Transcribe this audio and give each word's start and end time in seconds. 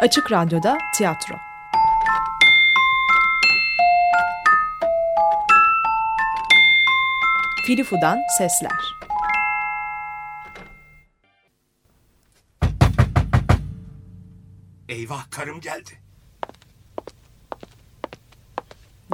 Açık 0.00 0.32
Radyo'da 0.32 0.78
tiyatro. 0.94 1.34
Filifu'dan 7.66 8.18
sesler. 8.38 8.96
Eyvah 14.88 15.30
karım 15.30 15.60
geldi. 15.60 15.90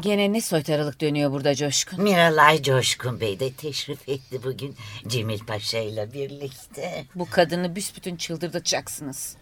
Gene 0.02 0.32
ne 0.32 0.40
soytarılık 0.40 1.00
dönüyor 1.00 1.32
burada 1.32 1.54
Coşkun? 1.54 2.02
Miralay 2.02 2.62
Coşkun 2.62 3.20
Bey 3.20 3.40
de 3.40 3.52
teşrif 3.52 4.08
etti 4.08 4.40
bugün 4.44 4.76
Cemil 5.06 5.38
Paşa 5.38 5.78
ile 5.78 6.12
birlikte. 6.12 7.04
Bu 7.14 7.30
kadını 7.30 7.76
büsbütün 7.76 8.16
çıldırtacaksınız. 8.16 9.36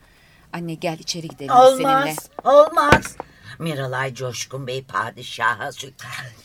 Anne 0.54 0.74
gel 0.74 0.98
içeri 0.98 1.28
gidelim 1.28 1.54
Olmaz, 1.54 2.04
seninle. 2.04 2.14
olmaz. 2.44 3.16
Miralay 3.58 4.14
Coşkun 4.14 4.66
Bey 4.66 4.84
padişaha 4.84 5.72
sü... 5.72 5.90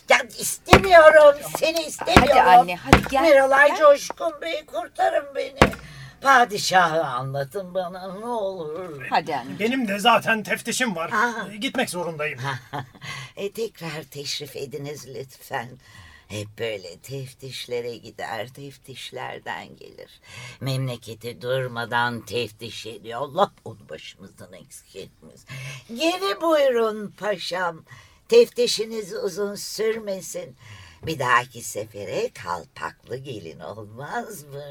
Ya 0.10 0.18
istemiyorum, 0.40 1.36
seni 1.58 1.82
istemiyorum. 1.82 2.28
Hadi 2.30 2.42
anne, 2.42 2.76
hadi 2.76 3.04
gel, 3.10 3.22
Miralay 3.22 3.68
gel. 3.68 3.78
Coşkun 3.78 4.42
Bey 4.42 4.66
kurtarın 4.66 5.36
beni. 5.36 5.60
Padişahı 6.22 7.04
anlatın 7.04 7.74
bana 7.74 8.14
ne 8.14 8.26
olur. 8.26 9.08
Hadi 9.10 9.36
anne. 9.36 9.60
Benim 9.60 9.88
de 9.88 10.00
zaten 10.00 10.44
teftişim 10.44 10.96
var. 10.96 11.12
Aa. 11.12 11.48
Gitmek 11.56 11.90
zorundayım. 11.90 12.40
e, 13.36 13.52
tekrar 13.52 14.04
teşrif 14.04 14.56
ediniz 14.56 15.08
lütfen. 15.16 15.70
Hep 16.30 16.48
böyle 16.60 16.98
teftişlere 17.00 17.98
gider, 17.98 18.54
teftişlerden 18.54 19.76
gelir. 19.76 20.22
Memleketi 20.62 21.42
durmadan 21.42 22.26
teftiş 22.26 22.86
ediyor. 22.86 23.20
Allah 23.22 23.52
onu 23.66 23.90
başımızdan 23.90 24.54
eksik 24.54 24.96
etmez. 24.96 25.46
Geri 25.88 26.42
buyurun 26.42 27.14
paşam. 27.18 27.84
Teftişiniz 28.28 29.14
uzun 29.14 29.56
sürmesin. 29.56 30.56
Bir 31.06 31.20
dahaki 31.20 31.62
sefere 31.62 32.30
kalpaklı 32.30 33.18
gelin 33.18 33.60
olmaz 33.60 34.44
mı? 34.44 34.64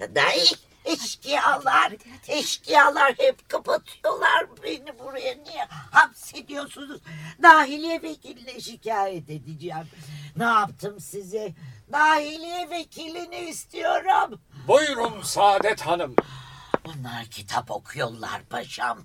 Dayı 0.14 0.44
eşkıyalar, 0.86 1.92
eşkıyalar 2.28 3.14
hep 3.18 3.48
kapatıyorlar 3.48 4.46
beni 4.62 4.98
buraya. 4.98 5.34
Niye 5.34 5.64
hapsediyorsunuz? 5.90 7.00
Dahiliye 7.42 8.02
vekiline 8.02 8.60
şikayet 8.60 9.30
edeceğim. 9.30 9.88
Ne 10.36 10.44
yaptım 10.44 11.00
size? 11.00 11.54
Dahiliye 11.92 12.70
vekilini 12.70 13.36
istiyorum. 13.38 14.40
Buyurun 14.68 15.22
Saadet 15.22 15.80
Hanım. 15.80 16.16
Bunlar 16.84 17.24
kitap 17.24 17.70
okuyorlar 17.70 18.42
paşam. 18.50 18.98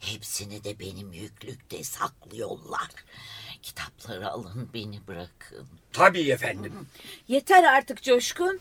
Hepsini 0.00 0.64
de 0.64 0.78
benim 0.78 1.12
yüklükte 1.12 1.84
saklıyorlar. 1.84 2.88
Kitapları 3.62 4.30
alın 4.30 4.70
beni 4.74 5.06
bırakın. 5.06 5.68
Tabii 5.92 6.30
efendim. 6.30 6.88
Yeter 7.28 7.64
artık 7.64 8.02
Coşkun. 8.02 8.60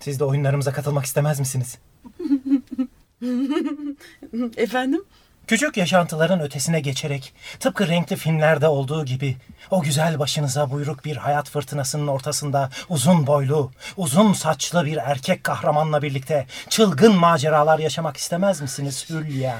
Siz 0.00 0.20
de 0.20 0.24
oyunlarımıza 0.24 0.72
katılmak 0.72 1.04
istemez 1.04 1.40
misiniz? 1.40 1.78
Efendim? 4.56 5.04
Küçük 5.46 5.76
yaşantıların 5.76 6.40
ötesine 6.40 6.80
geçerek 6.80 7.34
tıpkı 7.60 7.88
renkli 7.88 8.16
filmlerde 8.16 8.68
olduğu 8.68 9.04
gibi 9.04 9.36
o 9.70 9.82
güzel 9.82 10.18
başınıza 10.18 10.70
buyruk 10.70 11.04
bir 11.04 11.16
hayat 11.16 11.50
fırtınasının 11.50 12.06
ortasında 12.06 12.70
uzun 12.88 13.26
boylu, 13.26 13.72
uzun 13.96 14.32
saçlı 14.32 14.84
bir 14.84 14.96
erkek 14.96 15.44
kahramanla 15.44 16.02
birlikte 16.02 16.46
çılgın 16.68 17.16
maceralar 17.16 17.78
yaşamak 17.78 18.16
istemez 18.16 18.60
misiniz 18.60 19.06
Hülya? 19.10 19.58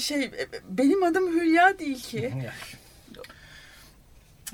Şey 0.00 0.30
benim 0.68 1.02
adım 1.02 1.40
Hülya 1.40 1.78
değil 1.78 2.02
ki. 2.02 2.34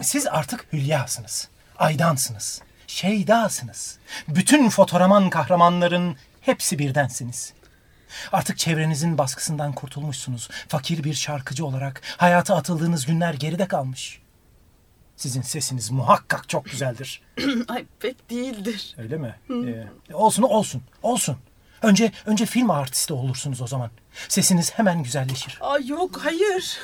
Siz 0.03 0.27
artık 0.27 0.67
Hülya'sınız, 0.73 1.49
Aydan'sınız, 1.79 2.63
Şeyda'sınız. 2.87 3.99
Bütün 4.29 4.69
fotoraman 4.71 5.31
kahramanların 5.31 6.17
hepsi 6.41 6.79
birdensiniz. 6.79 7.53
Artık 8.33 8.59
çevrenizin 8.59 9.19
baskısından 9.19 9.73
kurtulmuşsunuz. 9.73 10.49
Fakir 10.69 11.05
bir 11.05 11.15
şarkıcı 11.15 11.67
olarak 11.67 12.03
hayata 12.17 12.57
atıldığınız 12.57 13.07
günler 13.07 13.35
geride 13.35 13.69
kalmış. 13.69 14.21
Sizin 15.17 15.43
sesiniz 15.43 15.91
muhakkak 15.91 16.49
çok 16.49 16.65
güzeldir. 16.65 17.23
Ay 17.69 17.85
pek 18.01 18.31
değildir. 18.31 18.95
Öyle 18.99 19.17
mi? 19.17 19.35
Ee, 19.51 20.15
olsun 20.15 20.43
olsun 20.43 20.83
olsun. 21.03 21.37
Önce 21.83 22.13
önce 22.27 22.47
film 22.47 22.71
artisti 22.71 23.13
olursunuz 23.13 23.63
o 23.63 23.67
zaman. 23.67 23.91
Sesiniz 24.29 24.73
hemen 24.75 25.03
güzelleşir. 25.03 25.59
Ay 25.61 25.87
yok 25.87 26.21
hayır. 26.25 26.79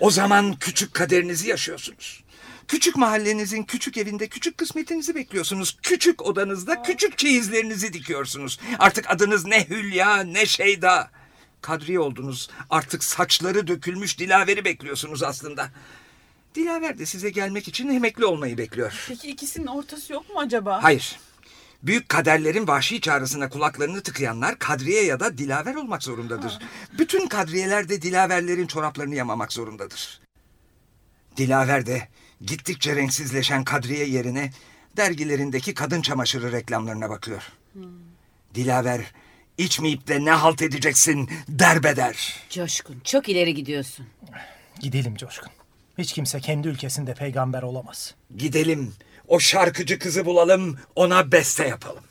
O 0.00 0.10
zaman 0.10 0.54
küçük 0.54 0.94
kaderinizi 0.94 1.48
yaşıyorsunuz. 1.48 2.24
Küçük 2.68 2.96
mahallenizin 2.96 3.62
küçük 3.62 3.96
evinde 3.96 4.28
küçük 4.28 4.58
kısmetinizi 4.58 5.14
bekliyorsunuz. 5.14 5.78
Küçük 5.82 6.22
odanızda 6.22 6.82
küçük 6.82 7.18
çeyizlerinizi 7.18 7.92
dikiyorsunuz. 7.92 8.60
Artık 8.78 9.10
adınız 9.10 9.44
ne 9.44 9.68
Hülya 9.68 10.20
ne 10.20 10.46
Şeyda. 10.46 11.10
Kadriye 11.60 12.00
oldunuz. 12.00 12.50
Artık 12.70 13.04
saçları 13.04 13.66
dökülmüş 13.66 14.18
Dilaver'i 14.18 14.64
bekliyorsunuz 14.64 15.22
aslında. 15.22 15.70
Dilaver 16.54 16.98
de 16.98 17.06
size 17.06 17.30
gelmek 17.30 17.68
için 17.68 17.88
emekli 17.88 18.24
olmayı 18.24 18.58
bekliyor. 18.58 19.04
Peki 19.08 19.28
ikisinin 19.28 19.66
ortası 19.66 20.12
yok 20.12 20.34
mu 20.34 20.40
acaba? 20.40 20.82
Hayır. 20.82 21.18
Büyük 21.82 22.08
kaderlerin 22.08 22.68
vahşi 22.68 23.00
çağrısına 23.00 23.48
kulaklarını 23.48 24.02
tıkayanlar 24.02 24.58
Kadriye 24.58 25.04
ya 25.04 25.20
da 25.20 25.38
Dilaver 25.38 25.74
olmak 25.74 26.02
zorundadır. 26.02 26.58
Bütün 26.98 27.26
kadriyeler 27.26 27.88
de 27.88 28.02
Dilaverlerin 28.02 28.66
çoraplarını 28.66 29.14
yamamak 29.14 29.52
zorundadır. 29.52 30.20
Dilaver 31.36 31.86
de 31.86 32.08
gittikçe 32.40 32.96
renksizleşen 32.96 33.64
Kadriye 33.64 34.08
yerine 34.08 34.50
dergilerindeki 34.96 35.74
kadın 35.74 36.02
çamaşırı 36.02 36.52
reklamlarına 36.52 37.10
bakıyor. 37.10 37.52
Dilaver 38.54 39.00
içmeyip 39.58 40.08
de 40.08 40.24
ne 40.24 40.30
halt 40.30 40.62
edeceksin 40.62 41.30
derbeder. 41.48 42.40
Coşkun 42.50 43.00
çok 43.04 43.28
ileri 43.28 43.54
gidiyorsun. 43.54 44.06
Gidelim 44.80 45.16
Coşkun. 45.16 45.50
Hiç 45.98 46.12
kimse 46.12 46.40
kendi 46.40 46.68
ülkesinde 46.68 47.14
peygamber 47.14 47.62
olamaz. 47.62 48.14
Gidelim 48.36 48.94
o 49.28 49.40
şarkıcı 49.40 49.98
kızı 49.98 50.26
bulalım 50.26 50.78
ona 50.94 51.32
beste 51.32 51.68
yapalım. 51.68 52.04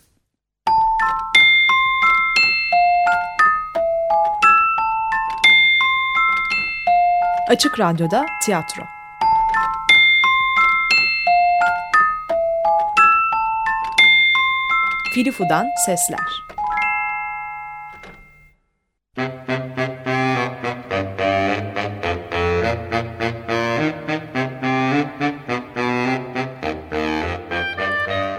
Açık 7.50 7.80
Radyo'da 7.80 8.26
tiyatro. 8.42 8.95
Filifu'dan 15.16 15.68
sesler. 15.86 16.20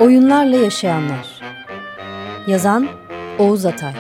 Oyunlarla 0.01 0.57
Yaşayanlar. 0.57 1.41
Yazan 2.47 2.89
Oğuz 3.39 3.67
Atay. 3.67 3.93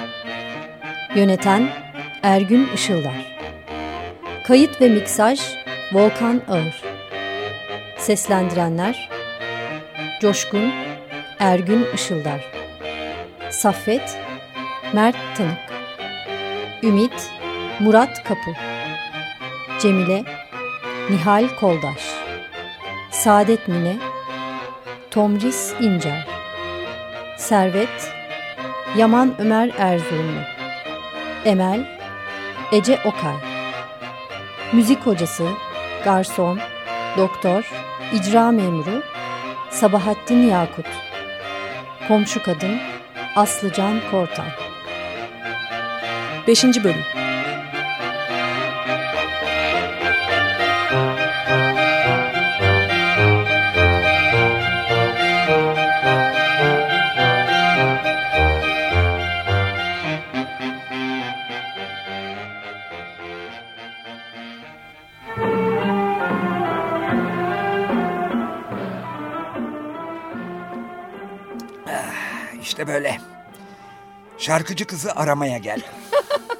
Yöneten 1.14 1.68
Ergün 2.22 2.68
Işıldar. 2.74 3.38
Kayıt 4.46 4.80
ve 4.80 4.88
miksaj 4.88 5.40
Volkan 5.92 6.42
Ağır. 6.48 6.82
Seslendirenler 7.98 9.10
Coşkun 10.20 10.72
Ergün 11.38 11.86
Işıldar 11.94 12.55
Saffet 13.56 14.18
Mert 14.92 15.16
Tanık. 15.36 15.58
Ümit 16.82 17.30
Murat 17.80 18.24
Kapı. 18.24 18.50
Cemile 19.80 20.24
Nihal 21.10 21.48
Koldaş. 21.60 22.10
Saadet 23.10 23.68
Mine 23.68 23.96
Tomris 25.10 25.74
İncer. 25.80 26.26
Servet 27.38 28.12
Yaman 28.96 29.34
Ömer 29.38 29.70
Erzurumlu. 29.78 30.40
Emel 31.44 31.98
Ece 32.72 33.00
Okay. 33.04 33.36
Müzik 34.72 35.06
hocası 35.06 35.48
Garson 36.04 36.58
Doktor 37.16 37.70
İcra 38.14 38.50
memuru 38.50 39.02
Sabahattin 39.70 40.50
Yakut. 40.50 40.86
Komşu 42.08 42.42
kadın 42.42 42.95
Aslıcan 43.36 44.00
Kortan 44.10 44.46
5. 46.46 46.64
Bölüm 46.64 47.25
Şarkıcı 74.46 74.86
kızı 74.86 75.12
aramaya 75.12 75.58
gel. 75.58 75.80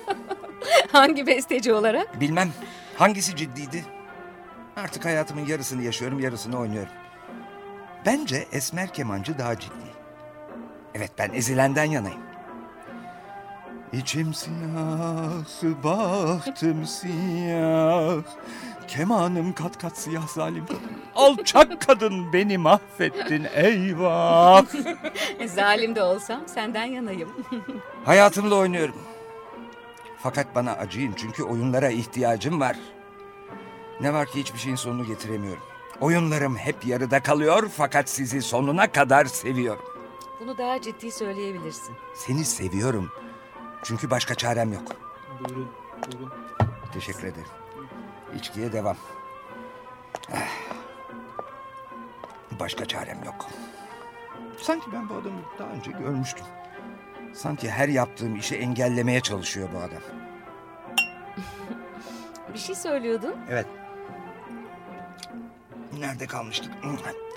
Hangi 0.92 1.26
besteci 1.26 1.72
olarak? 1.72 2.20
Bilmem 2.20 2.52
hangisi 2.96 3.36
ciddiydi. 3.36 3.84
Artık 4.76 5.04
hayatımın 5.04 5.46
yarısını 5.46 5.82
yaşıyorum, 5.82 6.20
yarısını 6.20 6.58
oynuyorum. 6.58 6.92
Bence 8.06 8.46
Esmer 8.52 8.92
Kemancı 8.92 9.38
daha 9.38 9.58
ciddi. 9.58 9.90
Evet 10.94 11.10
ben 11.18 11.30
ezilenden 11.34 11.84
yanayım. 11.84 12.20
İçim 13.92 14.34
siyah, 14.34 15.84
bahtım 15.84 16.86
siyah. 16.86 18.22
Kemanım 18.88 19.52
kat 19.52 19.78
kat 19.78 19.98
siyah 19.98 20.28
zalim. 20.28 20.64
Alçak 21.16 21.80
kadın 21.86 22.32
beni 22.32 22.58
mahvettin 22.58 23.46
eyvah. 23.54 24.64
Zalim 25.46 25.94
de 25.94 26.02
olsam 26.02 26.48
senden 26.48 26.84
yanayım. 26.84 27.28
Hayatımla 28.04 28.54
oynuyorum. 28.54 28.96
Fakat 30.22 30.54
bana 30.54 30.72
acıyın 30.72 31.12
çünkü 31.16 31.42
oyunlara 31.42 31.88
ihtiyacım 31.90 32.60
var. 32.60 32.76
Ne 34.00 34.12
var 34.12 34.26
ki 34.26 34.40
hiçbir 34.40 34.58
şeyin 34.58 34.76
sonunu 34.76 35.06
getiremiyorum. 35.06 35.62
Oyunlarım 36.00 36.56
hep 36.56 36.86
yarıda 36.86 37.22
kalıyor 37.22 37.70
fakat 37.76 38.08
sizi 38.08 38.42
sonuna 38.42 38.92
kadar 38.92 39.24
seviyorum. 39.24 39.84
Bunu 40.40 40.58
daha 40.58 40.80
ciddi 40.80 41.10
söyleyebilirsin. 41.10 41.94
Seni 42.14 42.44
seviyorum. 42.44 43.10
Çünkü 43.82 44.10
başka 44.10 44.34
çarem 44.34 44.72
yok. 44.72 44.82
Buyurun, 45.40 45.68
buyurun. 46.12 46.32
Teşekkür 46.92 47.24
ederim. 47.24 47.48
İçkiye 48.38 48.72
devam. 48.72 48.96
Ah. 50.32 50.75
Başka 52.60 52.86
çarem 52.86 53.24
yok. 53.24 53.46
Sanki 54.62 54.92
ben 54.92 55.08
bu 55.08 55.14
adamı 55.14 55.40
daha 55.58 55.68
önce 55.68 55.90
görmüştüm. 55.90 56.44
Sanki 57.34 57.70
her 57.70 57.88
yaptığım 57.88 58.36
işi 58.36 58.56
engellemeye 58.56 59.20
çalışıyor 59.20 59.68
bu 59.74 59.78
adam. 59.78 60.02
Bir 62.54 62.58
şey 62.58 62.74
söylüyordun. 62.74 63.34
Evet. 63.50 63.66
Nerede 65.98 66.26
kalmıştık? 66.26 66.72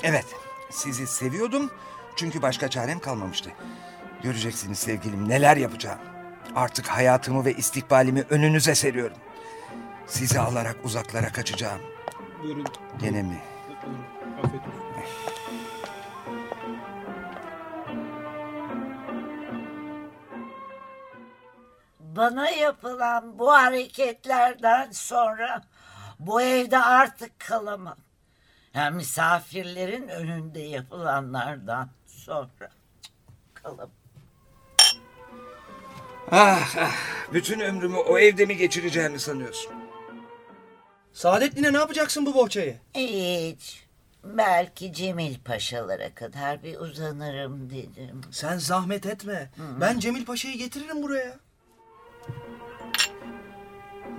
Evet. 0.03 0.25
Sizi 0.69 1.07
seviyordum. 1.07 1.71
Çünkü 2.15 2.41
başka 2.41 2.69
çarem 2.69 2.99
kalmamıştı. 2.99 3.51
Göreceksiniz 4.23 4.79
sevgilim 4.79 5.29
neler 5.29 5.57
yapacağım. 5.57 5.99
Artık 6.55 6.87
hayatımı 6.87 7.45
ve 7.45 7.53
istikbalimi 7.53 8.23
önünüze 8.29 8.75
seriyorum. 8.75 9.17
Sizi 10.07 10.39
alarak 10.39 10.75
uzaklara 10.83 11.31
kaçacağım. 11.31 11.79
Buyurun, 12.43 12.65
Gene 12.99 13.21
mi? 13.23 13.37
buyurun. 13.85 13.99
Bana 22.19 22.49
yapılan 22.49 23.39
bu 23.39 23.51
hareketlerden 23.53 24.91
sonra 24.91 25.61
bu 26.19 26.41
evde 26.41 26.77
artık 26.77 27.39
kalamam. 27.39 27.97
Yani 28.73 28.95
misafirlerin 28.95 30.07
önünde 30.07 30.59
yapılanlardan 30.59 31.89
sonra 32.07 32.69
kalamam. 33.53 33.89
Ah, 36.31 36.75
ah, 36.77 36.95
bütün 37.33 37.59
ömrümü 37.59 37.97
o 37.97 38.19
evde 38.19 38.45
mi 38.45 38.57
geçireceğimi 38.57 39.19
sanıyorsun? 39.19 39.73
Saadettin'e 41.13 41.73
ne 41.73 41.77
yapacaksın 41.77 42.25
bu 42.25 42.33
bohçayı? 42.33 42.77
Hiç. 42.95 43.83
Belki 44.23 44.93
Cemil 44.93 45.39
Paşalara 45.45 46.15
kadar 46.15 46.63
bir 46.63 46.79
uzanırım 46.79 47.69
dedim. 47.69 48.21
Sen 48.31 48.57
zahmet 48.57 49.05
etme. 49.05 49.49
Ben 49.81 49.99
Cemil 49.99 50.25
Paşa'yı 50.25 50.57
getiririm 50.57 51.03
buraya. 51.03 51.48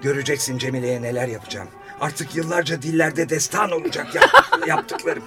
Göreceksin 0.03 0.59
Cemile'ye 0.59 1.03
neler 1.03 1.29
yapacağım. 1.29 1.69
Artık 2.01 2.37
yıllarca 2.37 2.83
dillerde 2.83 3.29
destan 3.29 3.71
olacak 3.71 4.15
yap- 4.15 4.47
yaptıklarım. 4.67 5.25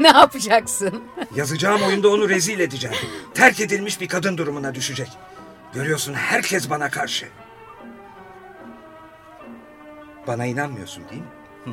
ne 0.00 0.08
yapacaksın? 0.08 1.02
Yazacağım 1.34 1.82
oyunda 1.82 2.08
onu 2.08 2.28
rezil 2.28 2.60
edeceğim. 2.60 2.96
Terk 3.34 3.60
edilmiş 3.60 4.00
bir 4.00 4.08
kadın 4.08 4.38
durumuna 4.38 4.74
düşecek. 4.74 5.08
Görüyorsun 5.74 6.14
herkes 6.14 6.70
bana 6.70 6.90
karşı. 6.90 7.28
Bana 10.26 10.46
inanmıyorsun 10.46 11.04
değil 11.10 11.22
mi? 11.22 11.28
Hı. 11.64 11.70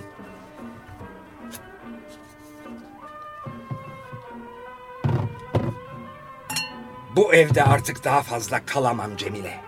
Bu 7.16 7.34
evde 7.34 7.64
artık 7.64 8.04
daha 8.04 8.22
fazla 8.22 8.66
kalamam 8.66 9.18
Cemile. 9.18 9.60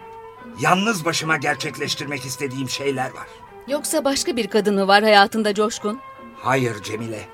Yalnız 0.62 1.06
başıma 1.06 1.38
gerçekleştirmek 1.38 2.26
istediğim 2.26 2.70
şeyler 2.70 3.06
var. 3.06 3.28
Yoksa 3.68 4.06
başka 4.06 4.36
bir 4.36 4.48
kadın 4.48 4.76
mı 4.76 4.88
var 4.88 5.04
hayatında 5.04 5.54
Coşkun? 5.54 6.00
Hayır 6.38 6.84
Cemile. 6.84 7.26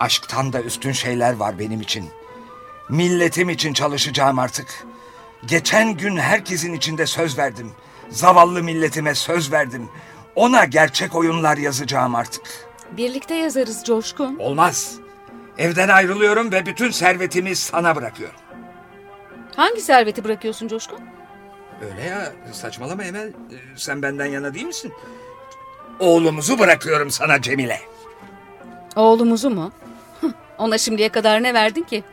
Aşktan 0.00 0.52
da 0.52 0.62
üstün 0.62 0.92
şeyler 0.92 1.36
var 1.36 1.58
benim 1.58 1.80
için. 1.80 2.04
Milletim 2.88 3.50
için 3.50 3.72
çalışacağım 3.72 4.38
artık. 4.38 4.86
Geçen 5.46 5.96
gün 5.96 6.16
herkesin 6.16 6.72
içinde 6.72 7.06
söz 7.06 7.38
verdim. 7.38 7.72
Zavallı 8.10 8.62
milletime 8.62 9.14
söz 9.14 9.52
verdim. 9.52 9.88
Ona 10.34 10.64
gerçek 10.64 11.14
oyunlar 11.14 11.56
yazacağım 11.56 12.14
artık. 12.14 12.42
Birlikte 12.96 13.34
yazarız 13.34 13.84
Coşkun. 13.84 14.36
Olmaz. 14.38 14.94
Evden 15.58 15.88
ayrılıyorum 15.88 16.52
ve 16.52 16.66
bütün 16.66 16.90
servetimi 16.90 17.56
sana 17.56 17.96
bırakıyorum. 17.96 18.40
Hangi 19.56 19.80
serveti 19.80 20.24
bırakıyorsun 20.24 20.68
Coşkun? 20.68 21.15
Öyle 21.82 22.02
ya 22.02 22.32
saçmalama 22.52 23.04
Emel. 23.04 23.28
Ee, 23.28 23.32
Sen 23.76 24.02
benden 24.02 24.26
yana 24.26 24.54
değil 24.54 24.66
misin? 24.66 24.92
Oğlumuzu 25.98 26.58
bırakıyorum 26.58 27.10
sana 27.10 27.42
Cemile. 27.42 27.80
Oğlumuzu 28.96 29.50
mu? 29.50 29.72
Ona 30.58 30.78
şimdiye 30.78 31.08
kadar 31.08 31.42
ne 31.42 31.54
verdin 31.54 31.82
ki? 31.82 32.04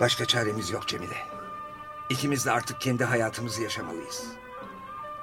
Başka 0.00 0.24
çaremiz 0.26 0.70
yok 0.70 0.88
Cemile. 0.88 1.16
İkimiz 2.10 2.46
de 2.46 2.50
artık 2.50 2.80
kendi 2.80 3.04
hayatımızı 3.04 3.62
yaşamalıyız. 3.62 4.24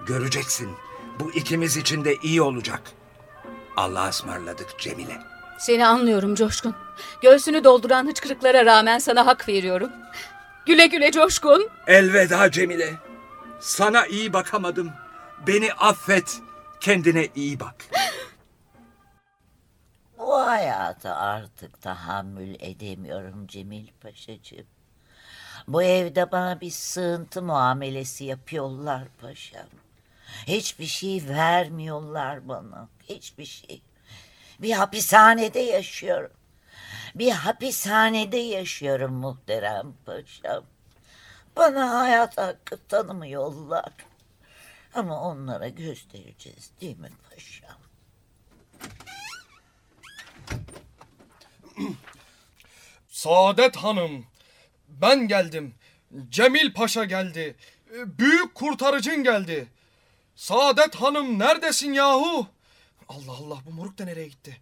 Göreceksin. 0.06 0.70
Bu 1.20 1.32
ikimiz 1.32 1.78
için 1.78 2.06
de 2.06 2.16
iyi 2.16 2.42
olacak. 2.42 2.82
Allah'a 3.78 4.10
ısmarladık 4.10 4.80
Cemile. 4.80 5.18
Seni 5.60 5.86
anlıyorum 5.88 6.36
Coşkun. 6.36 6.76
Göğsünü 7.22 7.64
dolduran 7.64 8.08
hıçkırıklara 8.08 8.66
rağmen 8.66 9.00
sana 9.00 9.26
hak 9.26 9.48
veriyorum. 9.50 9.90
Güle 10.68 10.88
güle 10.88 11.12
Coşkun. 11.12 11.70
Elveda 11.88 12.52
Cemile. 12.52 12.94
Sana 13.60 14.06
iyi 14.06 14.34
bakamadım. 14.34 14.92
Beni 15.48 15.74
affet. 15.74 16.40
Kendine 16.80 17.28
iyi 17.36 17.60
bak. 17.60 17.76
Bu 20.18 20.36
hayata 20.36 21.16
artık 21.16 21.82
tahammül 21.82 22.56
edemiyorum 22.60 23.48
Cemil 23.48 23.88
Paşacığım. 24.02 24.66
Bu 25.68 25.84
evde 25.84 26.32
bana 26.32 26.62
bir 26.62 26.72
sığıntı 26.72 27.42
muamelesi 27.42 28.26
yapıyorlar 28.26 29.04
paşam. 29.22 29.68
Hiçbir 30.48 30.86
şey 30.86 31.24
vermiyorlar 31.30 32.48
bana. 32.48 32.90
Hiçbir 33.10 33.46
şey. 33.46 33.82
Bir 34.62 34.72
hapishanede 34.72 35.60
yaşıyorum. 35.60 36.32
Bir 37.16 37.32
hapishanede 37.32 38.38
yaşıyorum 38.38 39.14
muhterem 39.14 39.94
paşam. 40.06 40.64
Bana 41.56 42.00
hayat 42.00 42.38
hakkı 42.38 42.80
tanımıyorlar. 42.88 43.94
Ama 44.94 45.22
onlara 45.22 45.68
göstereceğiz 45.68 46.72
değil 46.82 46.98
mi 46.98 47.10
paşam? 47.30 47.78
Saadet 53.08 53.76
Hanım, 53.76 54.26
ben 54.88 55.28
geldim. 55.28 55.76
Cemil 56.30 56.74
Paşa 56.74 57.06
geldi. 57.06 57.56
Büyük 57.92 58.56
kurtarıcın 58.56 59.24
geldi. 59.24 59.68
Saadet 60.36 60.96
Hanım 60.96 61.40
neredesin 61.40 61.94
yahu? 61.94 62.48
Allah 63.10 63.32
Allah 63.32 63.58
bu 63.66 63.72
moruk 63.72 63.98
da 63.98 64.06
nereye 64.06 64.28
gitti? 64.28 64.58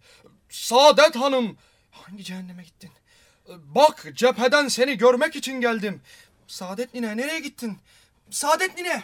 Saadet 0.48 1.16
Hanım, 1.16 1.58
hangi 2.02 2.24
cehenneme 2.24 2.64
gittin? 2.64 2.90
Bak 3.48 4.06
cepheden 4.14 4.68
seni 4.68 4.98
görmek 4.98 5.36
için 5.36 5.60
geldim. 5.60 6.00
Saadet 6.46 6.94
Nine 6.94 7.16
nereye 7.16 7.40
gittin? 7.40 7.78
Saadet 8.30 8.76
Nine! 8.76 9.02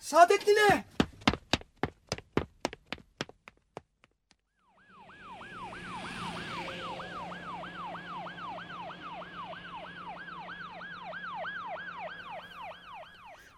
Saadet 0.00 0.46
Nine! 0.46 0.84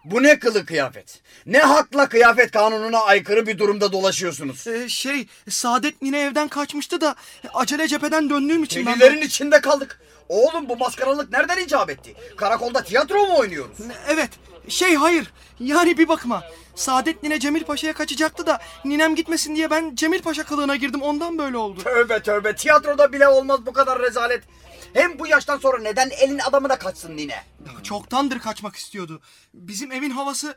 Bu 0.05 0.23
ne 0.23 0.39
kılı 0.39 0.65
kıyafet? 0.65 1.21
Ne 1.45 1.59
hakla 1.59 2.09
kıyafet 2.09 2.51
kanununa 2.51 2.99
aykırı 2.99 3.47
bir 3.47 3.57
durumda 3.57 3.91
dolaşıyorsunuz? 3.91 4.67
Ee, 4.67 4.89
şey 4.89 5.27
Saadet 5.49 6.01
Nine 6.01 6.21
evden 6.21 6.47
kaçmıştı 6.47 7.01
da 7.01 7.15
acele 7.53 7.87
cepheden 7.87 8.29
döndüğüm 8.29 8.63
için 8.63 8.85
ben... 8.85 8.99
Delilerin 8.99 9.21
içinde 9.21 9.61
kaldık. 9.61 10.01
Oğlum 10.29 10.69
bu 10.69 10.77
maskaralık 10.77 11.31
nereden 11.31 11.57
icap 11.57 11.89
etti? 11.89 12.15
Karakolda 12.37 12.83
tiyatro 12.83 13.27
mu 13.27 13.37
oynuyoruz? 13.37 13.77
Evet. 14.07 14.29
Şey 14.67 14.95
hayır. 14.95 15.33
Yani 15.59 15.97
bir 15.97 16.07
bakıma. 16.07 16.43
Saadet 16.75 17.23
Nine 17.23 17.39
Cemil 17.39 17.63
Paşa'ya 17.63 17.93
kaçacaktı 17.93 18.47
da 18.47 18.59
ninem 18.85 19.15
gitmesin 19.15 19.55
diye 19.55 19.69
ben 19.69 19.95
Cemil 19.95 20.21
Paşa 20.21 20.43
kılığına 20.43 20.75
girdim. 20.75 21.01
Ondan 21.01 21.37
böyle 21.37 21.57
oldu. 21.57 21.83
Tövbe 21.83 22.19
tövbe 22.19 22.55
tiyatroda 22.55 23.13
bile 23.13 23.27
olmaz 23.27 23.65
bu 23.65 23.73
kadar 23.73 24.01
rezalet. 24.01 24.43
Hem 24.93 25.19
bu 25.19 25.27
yaştan 25.27 25.57
sonra 25.57 25.81
neden 25.81 26.09
elin 26.09 26.39
adamına 26.39 26.79
kaçsın 26.79 27.17
nine? 27.17 27.43
Çoktandır 27.83 28.39
kaçmak 28.39 28.75
istiyordu. 28.75 29.21
Bizim 29.53 29.91
evin 29.91 30.09
havası... 30.09 30.55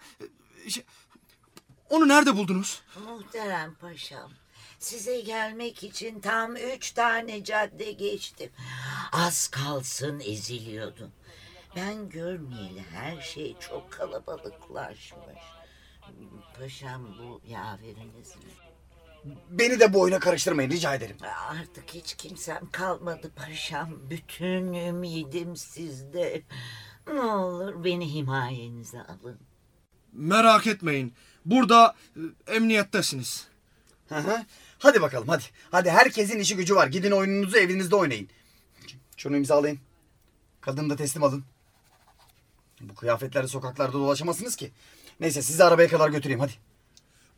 e, 0.67 0.71
şey- 0.71 0.85
Onu 1.91 2.09
nerede 2.09 2.37
buldunuz? 2.37 2.83
Muhterem 3.09 3.75
paşam. 3.75 4.33
Size 4.79 5.21
gelmek 5.21 5.83
için 5.83 6.21
tam 6.21 6.57
üç 6.57 6.91
tane 6.93 7.45
cadde 7.45 7.93
geçtim. 7.93 8.51
Az 9.13 9.49
kalsın 9.49 10.21
eziliyordum. 10.21 11.13
Ben 11.77 12.09
görmeyeli 12.09 12.83
her 12.93 13.21
şey 13.21 13.57
çok 13.59 13.93
kalabalıklaşmış. 13.93 15.43
Paşam 16.59 17.19
bu 17.19 17.41
yaveriniz 17.47 18.37
mi? 18.37 18.53
Beni 19.51 19.81
de 19.81 19.93
bu 19.93 20.01
oyuna 20.01 20.19
karıştırmayın 20.19 20.71
rica 20.71 20.95
ederim. 20.95 21.17
Artık 21.49 21.91
hiç 21.95 22.15
kimsem 22.15 22.71
kalmadı 22.73 23.31
paşam. 23.37 24.11
Bütün 24.11 24.73
ümidim 24.73 25.57
sizde. 25.57 26.43
Ne 27.07 27.21
olur 27.21 27.85
beni 27.85 28.15
himayenize 28.15 28.99
alın. 29.01 29.39
Merak 30.13 30.67
etmeyin. 30.67 31.15
Burada 31.45 31.95
e, 32.47 32.55
emniyettesiniz. 32.55 33.49
Hı 34.09 34.19
hı. 34.19 34.45
Hadi 34.79 35.03
bakalım 35.03 35.29
hadi. 35.29 35.43
Hadi 35.71 35.91
herkesin 35.91 36.39
işi 36.39 36.57
gücü 36.57 36.77
var. 36.77 36.87
Gidin 36.87 37.11
oyununuzu 37.11 37.57
evinizde 37.57 37.97
oynayın. 37.97 38.29
Şunu 39.17 39.37
imzalayın. 39.37 39.79
Kadını 40.61 40.91
da 40.91 40.97
teslim 40.97 41.23
alın. 41.23 41.45
Bu 42.81 42.95
kıyafetlerle 42.95 43.49
sokaklarda 43.49 43.93
dolaşamazsınız 43.93 44.57
ki. 44.57 44.73
Neyse 45.21 45.43
sizi 45.43 45.65
arabaya 45.65 45.89
kadar 45.89 46.11
götüreyim 46.11 46.41
hadi. 46.41 46.53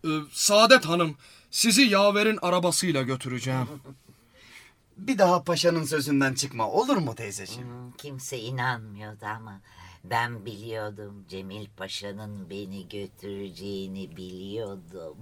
Ee, 0.05 0.09
Saadet 0.33 0.85
Hanım, 0.85 1.17
sizi 1.55 1.83
yaverin 1.83 2.39
arabasıyla 2.43 3.03
götüreceğim. 3.03 3.67
Bir 4.97 5.19
daha 5.19 5.45
paşanın 5.45 5.85
sözünden 5.85 6.35
çıkma 6.35 6.71
olur 6.71 6.97
mu 6.97 7.15
teyzeciğim? 7.15 7.69
Hmm, 7.69 7.93
Kimse 7.93 8.39
inanmıyordu 8.39 9.27
ama 9.27 9.61
ben 10.05 10.47
biliyordum 10.47 11.25
Cemil 11.29 11.67
Paşa'nın 11.77 12.51
beni 12.51 12.89
götüreceğini 12.89 14.17
biliyordum. 14.17 15.17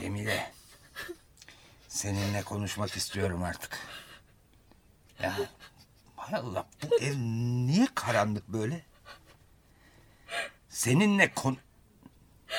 Cemile. 0.00 0.52
Seninle 2.06 2.42
konuşmak 2.42 2.96
istiyorum 2.96 3.42
artık. 3.42 3.78
Ya 5.22 5.36
hay 6.16 6.40
Allah 6.40 6.66
bu 6.82 6.96
ev 7.00 7.14
niye 7.66 7.86
karanlık 7.94 8.48
böyle? 8.48 8.84
Seninle 10.68 11.32
kon... 11.34 11.58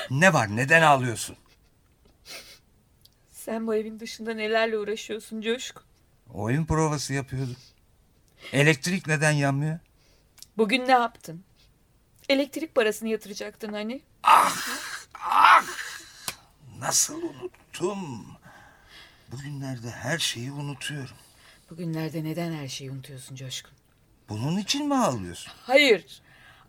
Ne 0.09 0.33
var 0.33 0.55
neden 0.55 0.81
ağlıyorsun? 0.81 1.37
Sen 3.31 3.67
bu 3.67 3.75
evin 3.75 3.99
dışında 3.99 4.33
nelerle 4.33 4.77
uğraşıyorsun 4.77 5.41
Coşkun? 5.41 5.83
Oyun 6.33 6.65
provası 6.65 7.13
yapıyordum. 7.13 7.57
Elektrik 8.51 9.07
neden 9.07 9.31
yanmıyor? 9.31 9.79
Bugün 10.57 10.87
ne 10.87 10.91
yaptın? 10.91 11.43
Elektrik 12.29 12.75
parasını 12.75 13.09
yatıracaktın 13.09 13.73
hani. 13.73 14.01
Nasıl 16.79 17.21
unuttum? 17.21 18.37
Bugünlerde 19.31 19.89
her 19.89 20.19
şeyi 20.19 20.51
unutuyorum. 20.51 21.15
Bugünlerde 21.69 22.23
neden 22.23 22.51
her 22.53 22.67
şeyi 22.67 22.91
unutuyorsun 22.91 23.35
Coşkun? 23.35 23.71
Bunun 24.29 24.57
için 24.57 24.87
mi 24.87 24.95
ağlıyorsun? 24.95 25.53
Hayır. 25.61 26.21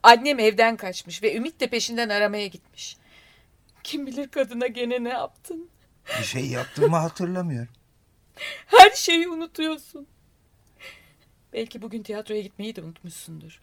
Annem 0.03 0.39
evden 0.39 0.77
kaçmış 0.77 1.23
ve 1.23 1.37
Ümit 1.37 1.61
de 1.61 1.71
peşinden 1.71 2.09
aramaya 2.09 2.47
gitmiş. 2.47 2.97
Kim 3.85 4.07
bilir 4.07 4.29
kadına 4.29 4.67
gene 4.67 5.05
ne 5.05 5.09
yaptın? 5.09 5.71
Bir 6.19 6.25
şey 6.25 6.47
yaptığımı 6.47 6.97
hatırlamıyorum. 6.97 7.73
Her 8.67 8.91
şeyi 8.91 9.29
unutuyorsun. 9.29 10.07
Belki 11.53 11.83
bugün 11.83 12.03
tiyatroya 12.03 12.41
gitmeyi 12.41 12.77
de 12.77 12.83
unutmuşsundur. 12.83 13.61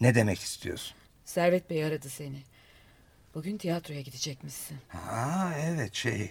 Ne 0.00 0.14
demek 0.14 0.38
istiyorsun? 0.40 0.96
Servet 1.24 1.70
Bey 1.70 1.84
aradı 1.84 2.08
seni. 2.08 2.42
Bugün 3.34 3.58
tiyatroya 3.58 4.00
gidecekmişsin. 4.00 4.78
Ha 4.88 5.54
evet 5.60 5.94
şey 5.94 6.30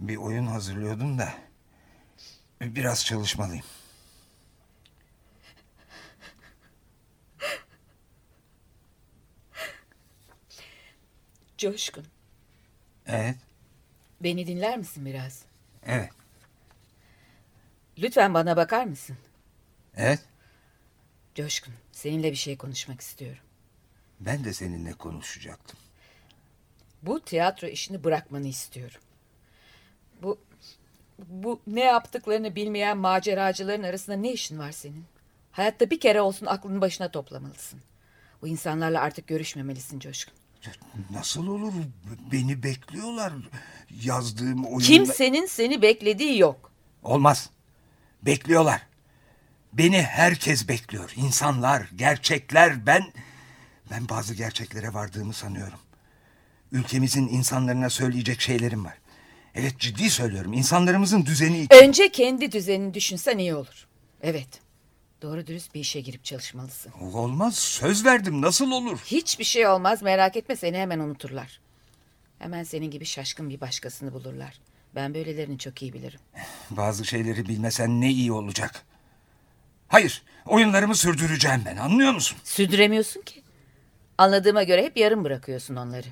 bir 0.00 0.16
oyun 0.16 0.46
hazırlıyordum 0.46 1.18
da 1.18 1.34
biraz 2.60 3.04
çalışmalıyım. 3.04 3.64
Coşkun, 11.58 12.04
Evet 13.06 13.36
beni 14.20 14.46
dinler 14.46 14.78
misin 14.78 15.06
biraz? 15.06 15.44
evet 15.86 16.10
Lütfen 17.98 18.34
bana 18.34 18.56
bakar 18.56 18.84
mısın? 18.84 19.16
evet 19.96 20.20
Coşkun, 21.34 21.74
seninle 21.92 22.30
bir 22.30 22.36
şey 22.36 22.56
konuşmak 22.56 23.00
istiyorum. 23.00 23.38
ben 24.20 24.44
de 24.44 24.52
seninle 24.52 24.92
konuşacaktım. 24.92 25.78
Bu 27.02 27.20
tiyatro 27.24 27.66
işini 27.66 28.04
bırakmanı 28.04 28.48
istiyorum. 28.48 29.00
Bu 30.22 30.38
bu 31.18 31.60
ne 31.66 31.84
yaptıklarını 31.84 32.54
bilmeyen 32.54 32.98
maceracıların 32.98 33.82
arasında 33.82 34.16
ne 34.16 34.32
işin 34.32 34.58
var 34.58 34.72
senin? 34.72 35.04
Hayatta 35.52 35.90
bir 35.90 36.00
kere 36.00 36.20
olsun 36.20 36.46
aklını 36.46 36.80
başına 36.80 37.10
toplamalısın. 37.10 37.80
Bu 38.42 38.48
insanlarla 38.48 39.00
artık 39.00 39.26
görüşmemelisin 39.26 40.00
Coşkun. 40.00 40.34
Nasıl 41.10 41.46
olur 41.46 41.72
beni 42.32 42.62
bekliyorlar 42.62 43.32
yazdığım 44.02 44.64
oyunda. 44.64 44.84
Kimsenin 44.84 45.46
seni 45.46 45.82
beklediği 45.82 46.38
yok. 46.38 46.70
Olmaz 47.02 47.50
bekliyorlar. 48.22 48.82
Beni 49.72 50.02
herkes 50.02 50.68
bekliyor. 50.68 51.12
İnsanlar, 51.16 51.90
gerçekler. 51.96 52.86
Ben 52.86 53.12
ben 53.90 54.08
bazı 54.08 54.34
gerçeklere 54.34 54.94
vardığımı 54.94 55.32
sanıyorum. 55.32 55.78
Ülkemizin 56.72 57.28
insanlarına 57.28 57.90
söyleyecek 57.90 58.40
şeylerim 58.40 58.84
var. 58.84 58.98
Evet 59.56 59.78
ciddi 59.78 60.10
söylüyorum. 60.10 60.52
İnsanlarımızın 60.52 61.26
düzeni. 61.26 61.66
Önce 61.82 62.08
kendi 62.12 62.52
düzenini 62.52 62.94
düşünsen 62.94 63.38
iyi 63.38 63.54
olur. 63.54 63.86
Evet. 64.22 64.48
Doğru 65.22 65.46
dürüst 65.46 65.74
bir 65.74 65.80
işe 65.80 66.00
girip 66.00 66.24
çalışmalısın. 66.24 66.92
Olmaz. 67.00 67.58
Söz 67.58 68.04
verdim. 68.04 68.42
Nasıl 68.42 68.70
olur? 68.70 68.98
Hiçbir 69.06 69.44
şey 69.44 69.66
olmaz 69.66 70.02
merak 70.02 70.36
etme 70.36 70.56
seni 70.56 70.76
hemen 70.78 70.98
unuturlar. 70.98 71.60
Hemen 72.38 72.64
senin 72.64 72.90
gibi 72.90 73.04
şaşkın 73.04 73.50
bir 73.50 73.60
başkasını 73.60 74.12
bulurlar. 74.12 74.58
Ben 74.94 75.14
böylelerini 75.14 75.58
çok 75.58 75.82
iyi 75.82 75.92
bilirim. 75.92 76.20
Bazı 76.70 77.04
şeyleri 77.04 77.48
bilmesen 77.48 78.00
ne 78.00 78.10
iyi 78.10 78.32
olacak. 78.32 78.82
Hayır. 79.88 80.22
Oyunlarımı 80.46 80.94
sürdüreceğim 80.94 81.62
ben. 81.66 81.76
Anlıyor 81.76 82.12
musun? 82.12 82.38
Sürdüremiyorsun 82.44 83.22
ki. 83.22 83.42
Anladığıma 84.18 84.62
göre 84.62 84.84
hep 84.84 84.96
yarım 84.96 85.24
bırakıyorsun 85.24 85.76
onları. 85.76 86.06